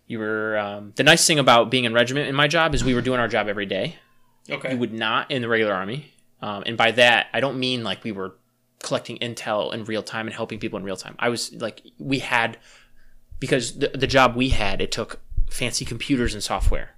you 0.08 0.20
were 0.20 0.58
um, 0.58 0.94
the 0.96 1.04
nice 1.04 1.26
thing 1.28 1.40
about 1.40 1.70
being 1.70 1.84
in 1.84 1.94
regiment 1.94 2.28
in 2.28 2.36
my 2.36 2.48
job 2.48 2.74
is 2.74 2.84
we 2.84 2.94
were 2.94 3.02
doing 3.02 3.20
our 3.20 3.28
job 3.28 3.48
every 3.48 3.66
day. 3.66 3.98
Okay. 4.50 4.72
You 4.72 4.78
would 4.78 4.94
not 4.94 5.30
in 5.30 5.42
the 5.42 5.48
regular 5.48 5.74
army, 5.74 6.14
um, 6.42 6.64
and 6.66 6.78
by 6.78 6.92
that 6.92 7.28
I 7.34 7.40
don't 7.40 7.60
mean 7.60 7.84
like 7.84 8.04
we 8.04 8.12
were 8.12 8.36
collecting 8.80 9.18
intel 9.18 9.74
in 9.74 9.84
real 9.84 10.04
time 10.04 10.28
and 10.28 10.36
helping 10.36 10.60
people 10.60 10.78
in 10.78 10.86
real 10.86 10.98
time. 10.98 11.16
I 11.20 11.30
was 11.30 11.54
like 11.54 11.82
we 12.00 12.20
had 12.20 12.58
because 13.40 13.78
the, 13.80 13.90
the 13.90 14.08
job 14.08 14.36
we 14.36 14.50
had 14.50 14.82
it 14.82 14.92
took 14.92 15.20
fancy 15.50 15.86
computers 15.86 16.34
and 16.34 16.44
software 16.44 16.92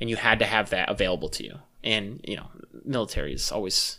and 0.00 0.10
you 0.10 0.16
had 0.16 0.38
to 0.38 0.44
have 0.44 0.70
that 0.70 0.88
available 0.88 1.28
to 1.28 1.44
you 1.44 1.58
and 1.82 2.20
you 2.24 2.36
know 2.36 2.46
military 2.84 3.32
is 3.32 3.52
always 3.52 3.98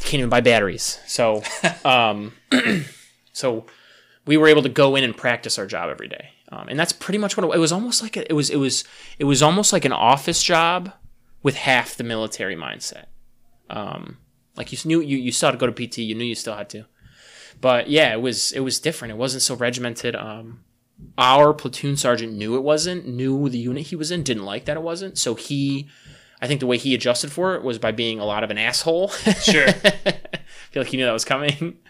can't 0.00 0.14
even 0.14 0.28
buy 0.28 0.40
batteries 0.40 0.98
so 1.06 1.42
um 1.84 2.32
so 3.32 3.64
we 4.26 4.36
were 4.36 4.48
able 4.48 4.62
to 4.62 4.68
go 4.68 4.96
in 4.96 5.04
and 5.04 5.16
practice 5.16 5.58
our 5.58 5.66
job 5.66 5.90
every 5.90 6.08
day 6.08 6.30
um, 6.50 6.68
and 6.68 6.78
that's 6.78 6.92
pretty 6.92 7.18
much 7.18 7.36
what 7.36 7.44
it, 7.44 7.56
it 7.56 7.60
was 7.60 7.72
almost 7.72 8.02
like 8.02 8.16
a, 8.16 8.28
it 8.30 8.34
was 8.34 8.50
it 8.50 8.56
was 8.56 8.84
it 9.18 9.24
was 9.24 9.42
almost 9.42 9.72
like 9.72 9.84
an 9.84 9.92
office 9.92 10.42
job 10.42 10.92
with 11.42 11.56
half 11.56 11.96
the 11.96 12.04
military 12.04 12.56
mindset 12.56 13.06
um 13.70 14.18
like 14.56 14.72
you 14.72 14.78
knew 14.84 15.00
you, 15.00 15.16
you 15.16 15.32
still 15.32 15.48
had 15.48 15.52
to 15.52 15.58
go 15.58 15.66
to 15.66 15.72
pt 15.72 15.98
you 15.98 16.14
knew 16.14 16.24
you 16.24 16.34
still 16.34 16.54
had 16.54 16.68
to 16.68 16.84
but 17.60 17.88
yeah 17.88 18.12
it 18.12 18.20
was 18.20 18.52
it 18.52 18.60
was 18.60 18.78
different 18.78 19.12
it 19.12 19.16
wasn't 19.16 19.42
so 19.42 19.54
regimented 19.54 20.14
um 20.14 20.60
our 21.18 21.52
platoon 21.52 21.96
sergeant 21.96 22.32
knew 22.32 22.56
it 22.56 22.62
wasn't, 22.62 23.06
knew 23.06 23.48
the 23.48 23.58
unit 23.58 23.86
he 23.86 23.96
was 23.96 24.10
in, 24.10 24.22
didn't 24.22 24.44
like 24.44 24.64
that 24.64 24.76
it 24.76 24.82
wasn't. 24.82 25.18
So 25.18 25.34
he, 25.34 25.88
I 26.40 26.46
think 26.46 26.60
the 26.60 26.66
way 26.66 26.76
he 26.76 26.94
adjusted 26.94 27.32
for 27.32 27.54
it 27.54 27.62
was 27.62 27.78
by 27.78 27.92
being 27.92 28.20
a 28.20 28.24
lot 28.24 28.44
of 28.44 28.50
an 28.50 28.58
asshole. 28.58 29.08
Sure. 29.08 29.68
I 29.68 29.72
feel 30.70 30.82
like 30.82 30.88
he 30.88 30.96
knew 30.96 31.04
that 31.04 31.12
was 31.12 31.24
coming. 31.24 31.78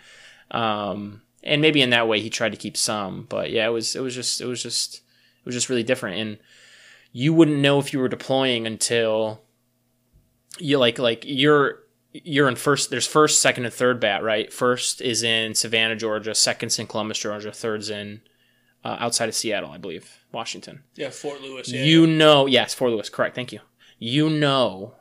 Um, 0.51 1.23
and 1.45 1.63
maybe 1.63 1.83
in 1.83 1.91
that 1.91 2.09
way 2.09 2.21
he 2.21 2.31
tried 2.31 2.53
to 2.53 2.59
keep 2.59 2.77
some, 2.77 3.27
but 3.29 3.51
yeah, 3.51 3.67
it 3.67 3.71
was, 3.71 3.95
it 3.95 4.01
was 4.01 4.15
just, 4.15 4.41
it 4.41 4.47
was 4.47 4.63
just, 4.63 4.97
it 4.97 5.47
was 5.47 5.55
just 5.55 5.69
really 5.69 5.83
different. 5.83 6.19
And 6.19 6.39
you 7.13 7.33
wouldn't 7.33 7.59
know 7.59 7.79
if 7.79 7.93
you 7.93 8.01
were 8.01 8.09
deploying 8.09 8.67
until 8.67 9.43
you 10.59 10.79
like, 10.79 10.99
like 10.99 11.23
you're, 11.25 11.81
you're 12.13 12.49
in 12.49 12.57
first, 12.57 12.91
there's 12.91 13.07
first, 13.07 13.43
second, 13.43 13.65
and 13.65 13.75
third 13.75 14.01
bat, 14.01 14.23
right? 14.23 14.53
First 14.53 15.01
is 15.01 15.23
in 15.23 15.55
Savannah, 15.55 15.97
Georgia. 15.97 16.35
Second's 16.35 16.79
in 16.79 16.87
Columbus, 16.87 17.19
Georgia. 17.19 17.53
Third's 17.53 17.91
in 17.91 18.23
uh, 18.85 18.97
outside 19.01 19.29
of 19.29 19.35
Seattle, 19.35 19.71
I 19.71 19.79
believe, 19.79 20.25
Washington. 20.33 20.85
Yeah, 20.95 21.11
Fort 21.11 21.41
Lewis. 21.41 21.71
Yeah. 21.71 21.83
You 21.83 22.07
know, 22.07 22.47
yes, 22.47 22.73
Fort 22.73 22.93
Lewis, 22.93 23.09
correct. 23.09 23.35
Thank 23.35 23.53
you. 23.53 23.61
You 23.99 24.31
know, 24.31 24.95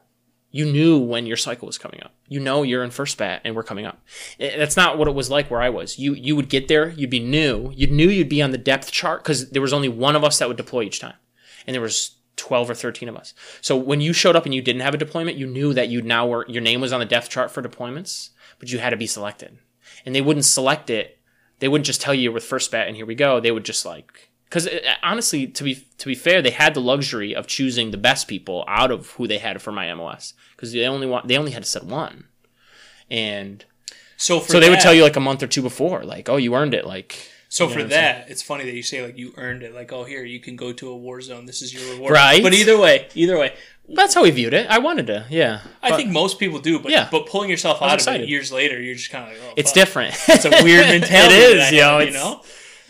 you 0.53 0.71
knew 0.71 0.99
when 0.99 1.25
your 1.25 1.35
cycle 1.35 1.65
was 1.65 1.79
coming 1.79 1.99
up. 2.03 2.13
You 2.29 2.39
know, 2.39 2.61
you're 2.61 2.83
in 2.83 2.91
first 2.91 3.17
bat 3.17 3.41
and 3.43 3.55
we're 3.55 3.63
coming 3.63 3.87
up. 3.87 3.99
That's 4.39 4.77
not 4.77 4.99
what 4.99 5.07
it 5.07 5.15
was 5.15 5.31
like 5.31 5.49
where 5.49 5.61
I 5.61 5.69
was. 5.69 5.97
You 5.97 6.13
you 6.13 6.35
would 6.35 6.47
get 6.47 6.67
there, 6.67 6.89
you'd 6.89 7.09
be 7.09 7.19
new, 7.19 7.73
you 7.75 7.87
knew 7.87 8.07
you'd 8.07 8.29
be 8.29 8.41
on 8.41 8.51
the 8.51 8.57
depth 8.59 8.91
chart 8.91 9.23
because 9.23 9.49
there 9.49 9.63
was 9.63 9.73
only 9.73 9.89
one 9.89 10.15
of 10.15 10.23
us 10.23 10.37
that 10.37 10.47
would 10.47 10.55
deploy 10.55 10.83
each 10.83 10.99
time, 10.99 11.15
and 11.65 11.73
there 11.73 11.81
was 11.81 12.11
12 12.35 12.69
or 12.69 12.75
13 12.75 13.09
of 13.09 13.15
us. 13.15 13.33
So 13.61 13.75
when 13.75 13.99
you 13.99 14.13
showed 14.13 14.35
up 14.35 14.45
and 14.45 14.53
you 14.53 14.61
didn't 14.61 14.83
have 14.83 14.93
a 14.93 14.97
deployment, 14.99 15.37
you 15.37 15.47
knew 15.47 15.73
that 15.73 15.89
you 15.89 16.03
now 16.03 16.27
were 16.27 16.45
your 16.47 16.61
name 16.61 16.81
was 16.81 16.93
on 16.93 16.99
the 16.99 17.05
depth 17.05 17.29
chart 17.29 17.49
for 17.49 17.63
deployments, 17.63 18.29
but 18.59 18.71
you 18.71 18.77
had 18.77 18.91
to 18.91 18.97
be 18.97 19.07
selected. 19.07 19.57
And 20.05 20.13
they 20.13 20.21
wouldn't 20.21 20.45
select 20.45 20.91
it. 20.91 21.17
They 21.59 21.67
wouldn't 21.67 21.87
just 21.87 22.01
tell 22.01 22.13
you 22.13 22.31
with 22.31 22.43
first 22.43 22.71
bat 22.71 22.87
and 22.87 22.95
here 22.95 23.07
we 23.07 23.15
go. 23.15 23.39
They 23.39 23.51
would 23.51 23.65
just 23.65 23.85
like 23.85 24.29
cuz 24.53 24.63
uh, 24.67 24.79
honestly 25.11 25.41
to 25.57 25.63
be 25.67 25.73
to 26.01 26.05
be 26.11 26.15
fair, 26.25 26.37
they 26.41 26.55
had 26.63 26.71
the 26.77 26.81
luxury 26.91 27.31
of 27.39 27.43
choosing 27.57 27.87
the 27.91 28.01
best 28.09 28.23
people 28.33 28.57
out 28.81 28.91
of 28.95 28.99
who 29.15 29.23
they 29.31 29.39
had 29.47 29.55
for 29.65 29.71
my 29.79 29.85
MOS 29.99 30.33
cuz 30.57 30.71
they 30.73 30.85
only 30.95 31.07
want 31.13 31.27
they 31.29 31.37
only 31.41 31.53
had 31.57 31.63
to 31.67 31.69
set 31.75 31.83
one. 31.83 32.15
And 33.09 33.65
so 34.17 34.39
for 34.39 34.51
so 34.53 34.59
they 34.59 34.69
would 34.71 34.79
tell 34.79 34.93
you 34.97 35.03
like 35.09 35.15
a 35.15 35.25
month 35.29 35.41
or 35.43 35.47
two 35.55 35.61
before 35.61 35.99
like, 36.15 36.25
"Oh, 36.29 36.37
you 36.45 36.51
earned 36.55 36.73
it." 36.73 36.85
Like 36.95 37.09
So 37.49 37.65
You 37.65 37.69
know 37.75 37.81
for 37.81 37.87
that, 37.89 38.29
it's 38.31 38.41
funny 38.41 38.63
that 38.65 38.73
you 38.79 38.81
say 38.91 38.99
like 39.05 39.17
you 39.17 39.33
earned 39.37 39.61
it. 39.67 39.71
Like, 39.79 39.89
oh, 39.97 40.03
here 40.11 40.23
you 40.35 40.39
can 40.39 40.55
go 40.55 40.69
to 40.73 40.85
a 40.89 40.97
war 41.05 41.21
zone. 41.21 41.45
This 41.45 41.61
is 41.61 41.69
your 41.73 41.83
reward. 41.93 42.11
Right. 42.11 42.41
But 42.41 42.53
either 42.61 42.77
way, 42.85 42.95
either 43.13 43.37
way, 43.37 43.49
that's 43.87 44.13
how 44.15 44.23
we 44.23 44.31
viewed 44.31 44.53
it. 44.59 44.65
I 44.75 44.79
wanted 44.79 45.05
to. 45.07 45.25
Yeah. 45.29 45.59
I 45.81 45.89
But 45.91 45.97
think 45.97 46.09
most 46.09 46.39
people 46.39 46.59
do. 46.59 46.79
But 46.79 46.91
Yeah. 46.91 47.07
but 47.11 47.27
pulling 47.27 47.49
yourself 47.51 47.77
out 47.81 47.89
of 47.89 47.93
excited. 47.95 48.23
it 48.23 48.29
years 48.29 48.51
later, 48.51 48.81
you're 48.81 48.95
just 48.95 49.11
kind 49.11 49.25
of 49.25 49.31
like, 49.37 49.41
oh, 49.49 49.53
it's 49.57 49.69
fuck. 49.71 49.75
different. 49.81 50.15
It's 50.29 50.45
a 50.45 50.63
weird 50.63 50.87
mentality. 50.97 51.35
it 51.35 51.55
that 51.57 51.67
is, 51.67 51.71
yo. 51.73 51.99
have, 51.99 52.07
you 52.07 52.13
know. 52.13 52.41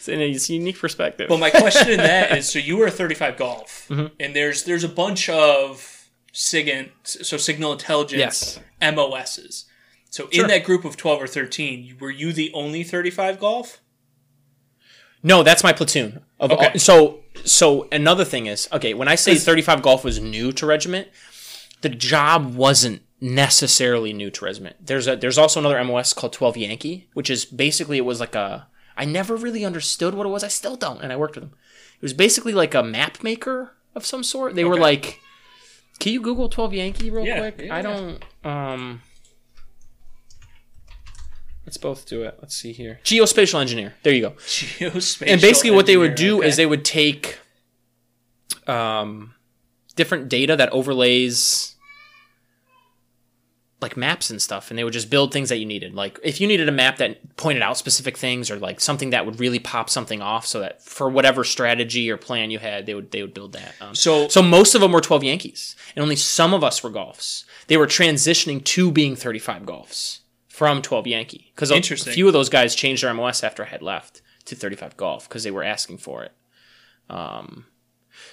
It's 0.07 0.49
in 0.49 0.55
a 0.55 0.59
unique 0.59 0.79
perspective. 0.79 1.27
But 1.29 1.39
my 1.39 1.49
question 1.49 1.89
in 1.89 1.97
that 1.97 2.37
is, 2.37 2.49
so 2.49 2.59
you 2.59 2.77
were 2.77 2.87
a 2.87 2.91
35 2.91 3.37
golf, 3.37 3.87
Mm-hmm. 3.89 4.07
and 4.19 4.35
there's 4.35 4.63
there's 4.63 4.83
a 4.83 4.89
bunch 4.89 5.29
of 5.29 6.07
SIGINT, 6.33 6.89
so 7.05 7.37
signal 7.37 7.71
intelligence 7.73 8.19
Yes. 8.19 8.59
MOSs. 8.95 9.65
So 10.09 10.29
Sure. 10.31 10.43
in 10.43 10.49
that 10.49 10.63
group 10.63 10.85
of 10.85 10.95
12 10.97 11.21
or 11.23 11.27
13, 11.27 11.97
were 11.99 12.11
you 12.11 12.33
the 12.33 12.51
only 12.53 12.83
35 12.83 13.39
golf? 13.39 13.79
No, 15.23 15.41
that's 15.43 15.63
my 15.63 15.73
platoon. 15.73 16.21
Of 16.39 16.51
Okay. 16.51 16.67
all- 16.73 16.79
so 16.79 17.19
so 17.45 17.87
another 17.91 18.25
thing 18.25 18.45
is 18.47 18.67
okay. 18.71 18.93
When 18.93 19.07
I 19.07 19.15
say 19.15 19.35
35 19.35 19.81
golf 19.81 20.03
was 20.03 20.19
new 20.19 20.51
to 20.53 20.65
regiment, 20.65 21.07
the 21.81 21.89
job 21.89 22.55
wasn't 22.55 23.01
necessarily 23.21 24.11
new 24.13 24.29
to 24.31 24.45
regiment. 24.45 24.75
There's 24.85 25.07
a 25.07 25.15
there's 25.15 25.37
also 25.37 25.59
another 25.59 25.81
MOS 25.83 26.13
called 26.13 26.33
12 26.33 26.57
Yankee, 26.57 27.07
which 27.13 27.29
is 27.29 27.45
basically 27.45 27.97
it 27.97 28.05
was 28.05 28.19
like 28.19 28.35
a 28.35 28.67
I 28.95 29.05
never 29.05 29.35
really 29.35 29.65
understood 29.65 30.13
what 30.13 30.25
it 30.25 30.29
was. 30.29 30.43
I 30.43 30.47
still 30.49 30.75
don't, 30.75 31.01
and 31.01 31.11
I 31.11 31.15
worked 31.15 31.35
with 31.35 31.43
them. 31.43 31.53
It 31.95 32.01
was 32.01 32.13
basically 32.13 32.53
like 32.53 32.73
a 32.75 32.83
map 32.83 33.23
maker 33.23 33.75
of 33.95 34.05
some 34.05 34.23
sort. 34.23 34.55
They 34.55 34.63
were 34.65 34.77
like, 34.77 35.19
can 35.99 36.13
you 36.13 36.21
Google 36.21 36.49
12 36.49 36.73
Yankee 36.73 37.09
real 37.09 37.25
Yeah, 37.25 37.39
quick? 37.39 37.61
yeah, 37.67 37.75
I 37.75 37.81
don't. 37.81 38.23
Um, 38.43 39.01
let's 41.65 41.77
both 41.77 42.05
do 42.05 42.23
it. 42.23 42.37
Let's 42.41 42.55
see 42.55 42.73
here. 42.73 42.99
Geospatial 43.03 43.61
engineer. 43.61 43.93
There 44.03 44.13
you 44.13 44.21
go 44.21 44.31
Geospatial 44.31 45.27
and 45.31 45.41
basically 45.41 45.71
what 45.71 45.85
they 45.85 45.97
would 45.97 46.15
do 46.15 46.39
okay. 46.39 46.47
is 46.47 46.55
they 46.57 46.65
would 46.65 46.83
take 46.85 47.39
um, 48.67 49.33
different 49.95 50.29
data 50.29 50.55
that 50.55 50.69
overlays 50.71 51.72
like 53.83 53.95
maps 53.95 54.31
and 54.31 54.41
stuff 54.41 54.71
and 54.71 54.79
they 54.79 54.83
would 54.83 54.93
just 54.93 55.11
build 55.11 55.31
things 55.31 55.49
that 55.49 55.57
you 55.57 55.65
needed. 55.65 55.93
Like 55.93 56.19
if 56.23 56.41
you 56.41 56.47
needed 56.47 56.67
a 56.67 56.71
map 56.71 56.97
that 56.97 57.37
pointed 57.37 57.61
out 57.61 57.77
specific 57.77 58.17
things 58.17 58.49
or 58.49 58.55
like 58.55 58.81
something 58.81 59.11
that 59.11 59.27
would 59.27 59.39
really 59.39 59.59
pop 59.59 59.91
something 59.91 60.21
off 60.23 60.47
so 60.47 60.59
that 60.61 60.81
for 60.81 61.07
whatever 61.07 61.43
strategy 61.43 62.09
or 62.09 62.17
plan 62.17 62.49
you 62.49 62.57
had 62.57 62.87
they 62.87 62.95
would 62.95 63.11
they 63.11 63.21
would 63.21 63.35
build 63.35 63.53
that 63.53 63.75
um, 63.79 63.93
So, 63.93 64.27
so 64.27 64.41
most 64.41 64.73
of 64.73 64.81
them 64.81 64.91
were 64.91 65.01
12 65.01 65.23
yankees 65.23 65.75
and 65.95 66.01
only 66.01 66.15
some 66.15 66.55
of 66.55 66.63
us 66.63 66.81
were 66.81 66.89
golfs. 66.89 67.43
They 67.67 67.77
were 67.77 67.85
transitioning 67.87 68.63
to 68.63 68.91
being 68.91 69.15
35 69.15 69.63
golfs 69.63 70.19
from 70.47 70.81
12 70.81 71.05
yankee 71.07 71.51
because 71.53 71.69
a 71.71 71.75
few 72.13 72.25
of 72.27 72.33
those 72.33 72.49
guys 72.49 72.73
changed 72.73 73.03
their 73.03 73.13
mos 73.13 73.43
after 73.43 73.63
i 73.63 73.67
had 73.67 73.81
left 73.81 74.21
to 74.45 74.55
35 74.55 74.97
golf 74.97 75.27
because 75.27 75.43
they 75.43 75.51
were 75.51 75.63
asking 75.63 75.97
for 75.97 76.23
it. 76.23 76.31
Um 77.09 77.65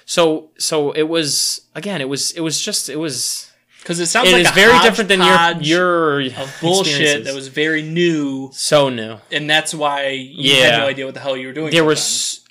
so 0.04 0.50
so 0.58 0.92
it 0.92 1.04
was 1.08 1.62
again 1.74 2.00
it 2.00 2.08
was 2.08 2.32
it 2.32 2.40
was 2.40 2.60
just 2.60 2.88
it 2.88 2.96
was 2.96 3.49
because 3.80 3.98
it 4.00 4.06
sounds 4.06 4.28
it 4.28 4.32
like 4.32 4.42
is 4.42 4.50
a 4.50 4.54
very 4.54 4.78
different 4.80 5.08
than 5.08 5.20
your 5.62 6.20
your 6.22 6.40
of 6.40 6.56
bullshit 6.60 7.24
that 7.24 7.34
was 7.34 7.48
very 7.48 7.82
new, 7.82 8.50
so 8.52 8.88
new 8.88 9.18
and 9.32 9.48
that's 9.48 9.74
why 9.74 10.08
you 10.08 10.54
had 10.62 10.78
no 10.78 10.86
idea 10.86 11.04
what 11.06 11.14
the 11.14 11.20
hell 11.20 11.36
you 11.36 11.46
were 11.48 11.52
doing. 11.52 11.70
there 11.70 11.84
was 11.84 12.44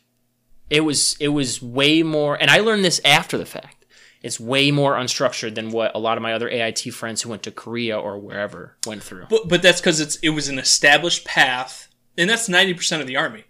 it 0.69 0.81
was 0.81 1.15
it 1.19 1.29
was 1.29 1.61
way 1.61 2.03
more 2.03 2.35
and 2.39 2.49
i 2.51 2.59
learned 2.59 2.83
this 2.85 2.99
after 3.05 3.37
the 3.37 3.45
fact 3.45 3.85
it's 4.21 4.39
way 4.39 4.69
more 4.69 4.95
unstructured 4.95 5.55
than 5.55 5.71
what 5.71 5.95
a 5.95 5.99
lot 5.99 6.17
of 6.17 6.21
my 6.21 6.33
other 6.33 6.49
ait 6.49 6.79
friends 6.93 7.21
who 7.21 7.29
went 7.29 7.41
to 7.43 7.51
korea 7.51 7.97
or 7.97 8.17
wherever 8.19 8.75
went 8.85 9.01
through 9.01 9.25
but 9.29 9.47
but 9.47 9.61
that's 9.61 9.79
because 9.81 9.99
it's 9.99 10.17
it 10.17 10.29
was 10.29 10.47
an 10.49 10.59
established 10.59 11.25
path, 11.25 11.87
and 12.17 12.29
that's 12.29 12.47
ninety 12.49 12.73
percent 12.73 13.01
of 13.01 13.07
the 13.07 13.15
army. 13.17 13.45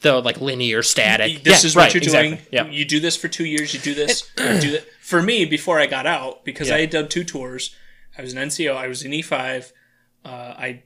the 0.00 0.20
like 0.20 0.40
linear 0.40 0.82
static 0.82 1.44
This 1.44 1.62
Yeah, 1.62 1.66
is 1.68 1.76
what 1.76 1.82
right, 1.82 1.94
you're 1.94 2.00
doing. 2.00 2.32
exactly. 2.32 2.48
yeah 2.56 2.66
You 2.68 2.84
do 2.84 2.98
this 3.00 3.16
for 3.16 3.28
two 3.28 3.44
years. 3.44 3.72
You 3.74 3.80
do 3.80 3.94
this. 3.94 4.28
you 4.38 4.60
do 4.60 4.70
that. 4.76 4.84
For 5.02 5.20
me, 5.22 5.44
before 5.44 5.80
I 5.80 5.86
got 5.86 6.06
out, 6.06 6.44
because 6.44 6.70
I 6.70 6.80
had 6.80 6.90
done 6.90 7.08
two 7.08 7.24
tours. 7.24 7.74
I 8.16 8.22
was 8.22 8.32
an 8.34 8.38
NCO. 8.48 8.74
I 8.76 8.86
was 8.86 9.02
an 9.02 9.10
E5. 9.12 9.72
Uh, 10.24 10.28
I, 10.28 10.82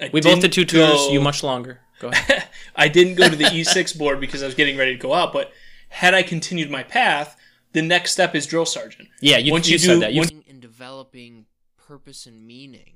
I 0.00 0.10
we 0.12 0.20
both 0.20 0.40
didn't 0.40 0.52
two 0.52 0.64
tours 0.64 0.90
go- 0.92 1.10
you 1.12 1.20
much 1.20 1.42
longer 1.42 1.80
go 2.00 2.08
ahead 2.08 2.44
I 2.76 2.86
didn't 2.88 3.16
go 3.16 3.28
to 3.28 3.34
the 3.36 3.44
E6 3.44 3.98
board 3.98 4.20
because 4.20 4.42
I 4.42 4.46
was 4.46 4.54
getting 4.54 4.76
ready 4.78 4.92
to 4.92 4.98
go 4.98 5.12
out. 5.12 5.32
But 5.32 5.52
had 5.88 6.14
I 6.14 6.22
continued 6.22 6.70
my 6.70 6.82
path, 6.84 7.36
the 7.72 7.82
next 7.82 8.12
step 8.12 8.34
is 8.36 8.46
drill 8.46 8.64
sergeant. 8.66 9.08
yeah 9.20 9.36
you, 9.38 9.50
Once 9.52 9.66
you, 9.68 9.72
you 9.72 9.78
said 9.78 9.94
do- 9.94 10.00
that 10.00 10.12
you 10.12 10.20
once- 10.20 10.32
in 10.46 10.60
developing 10.60 11.46
purpose 11.76 12.26
and 12.26 12.46
meaning 12.46 12.94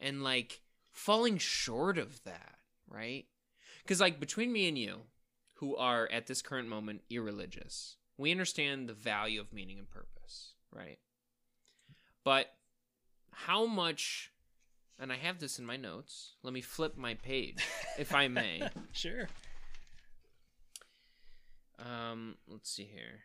and 0.00 0.22
like 0.24 0.60
falling 0.90 1.38
short 1.38 1.96
of 1.96 2.22
that 2.24 2.56
right 2.88 3.26
because 3.84 4.00
like 4.00 4.18
between 4.18 4.52
me 4.52 4.66
and 4.68 4.76
you 4.76 5.02
who 5.54 5.76
are 5.76 6.08
at 6.12 6.26
this 6.26 6.42
current 6.42 6.68
moment 6.68 7.02
irreligious 7.08 7.96
we 8.16 8.30
understand 8.30 8.88
the 8.88 8.94
value 8.94 9.40
of 9.40 9.52
meaning 9.52 9.78
and 9.78 9.90
purpose 9.90 10.54
right 10.72 10.98
but 12.24 12.54
how 13.32 13.66
much 13.66 14.30
and 14.98 15.12
I 15.12 15.16
have 15.16 15.38
this 15.40 15.58
in 15.58 15.66
my 15.66 15.76
notes. 15.76 16.34
Let 16.42 16.52
me 16.52 16.60
flip 16.60 16.96
my 16.96 17.14
page, 17.14 17.58
if 17.98 18.14
I 18.14 18.28
may. 18.28 18.62
Sure. 18.92 19.28
Um, 21.78 22.36
let's 22.46 22.70
see 22.70 22.84
here. 22.84 23.24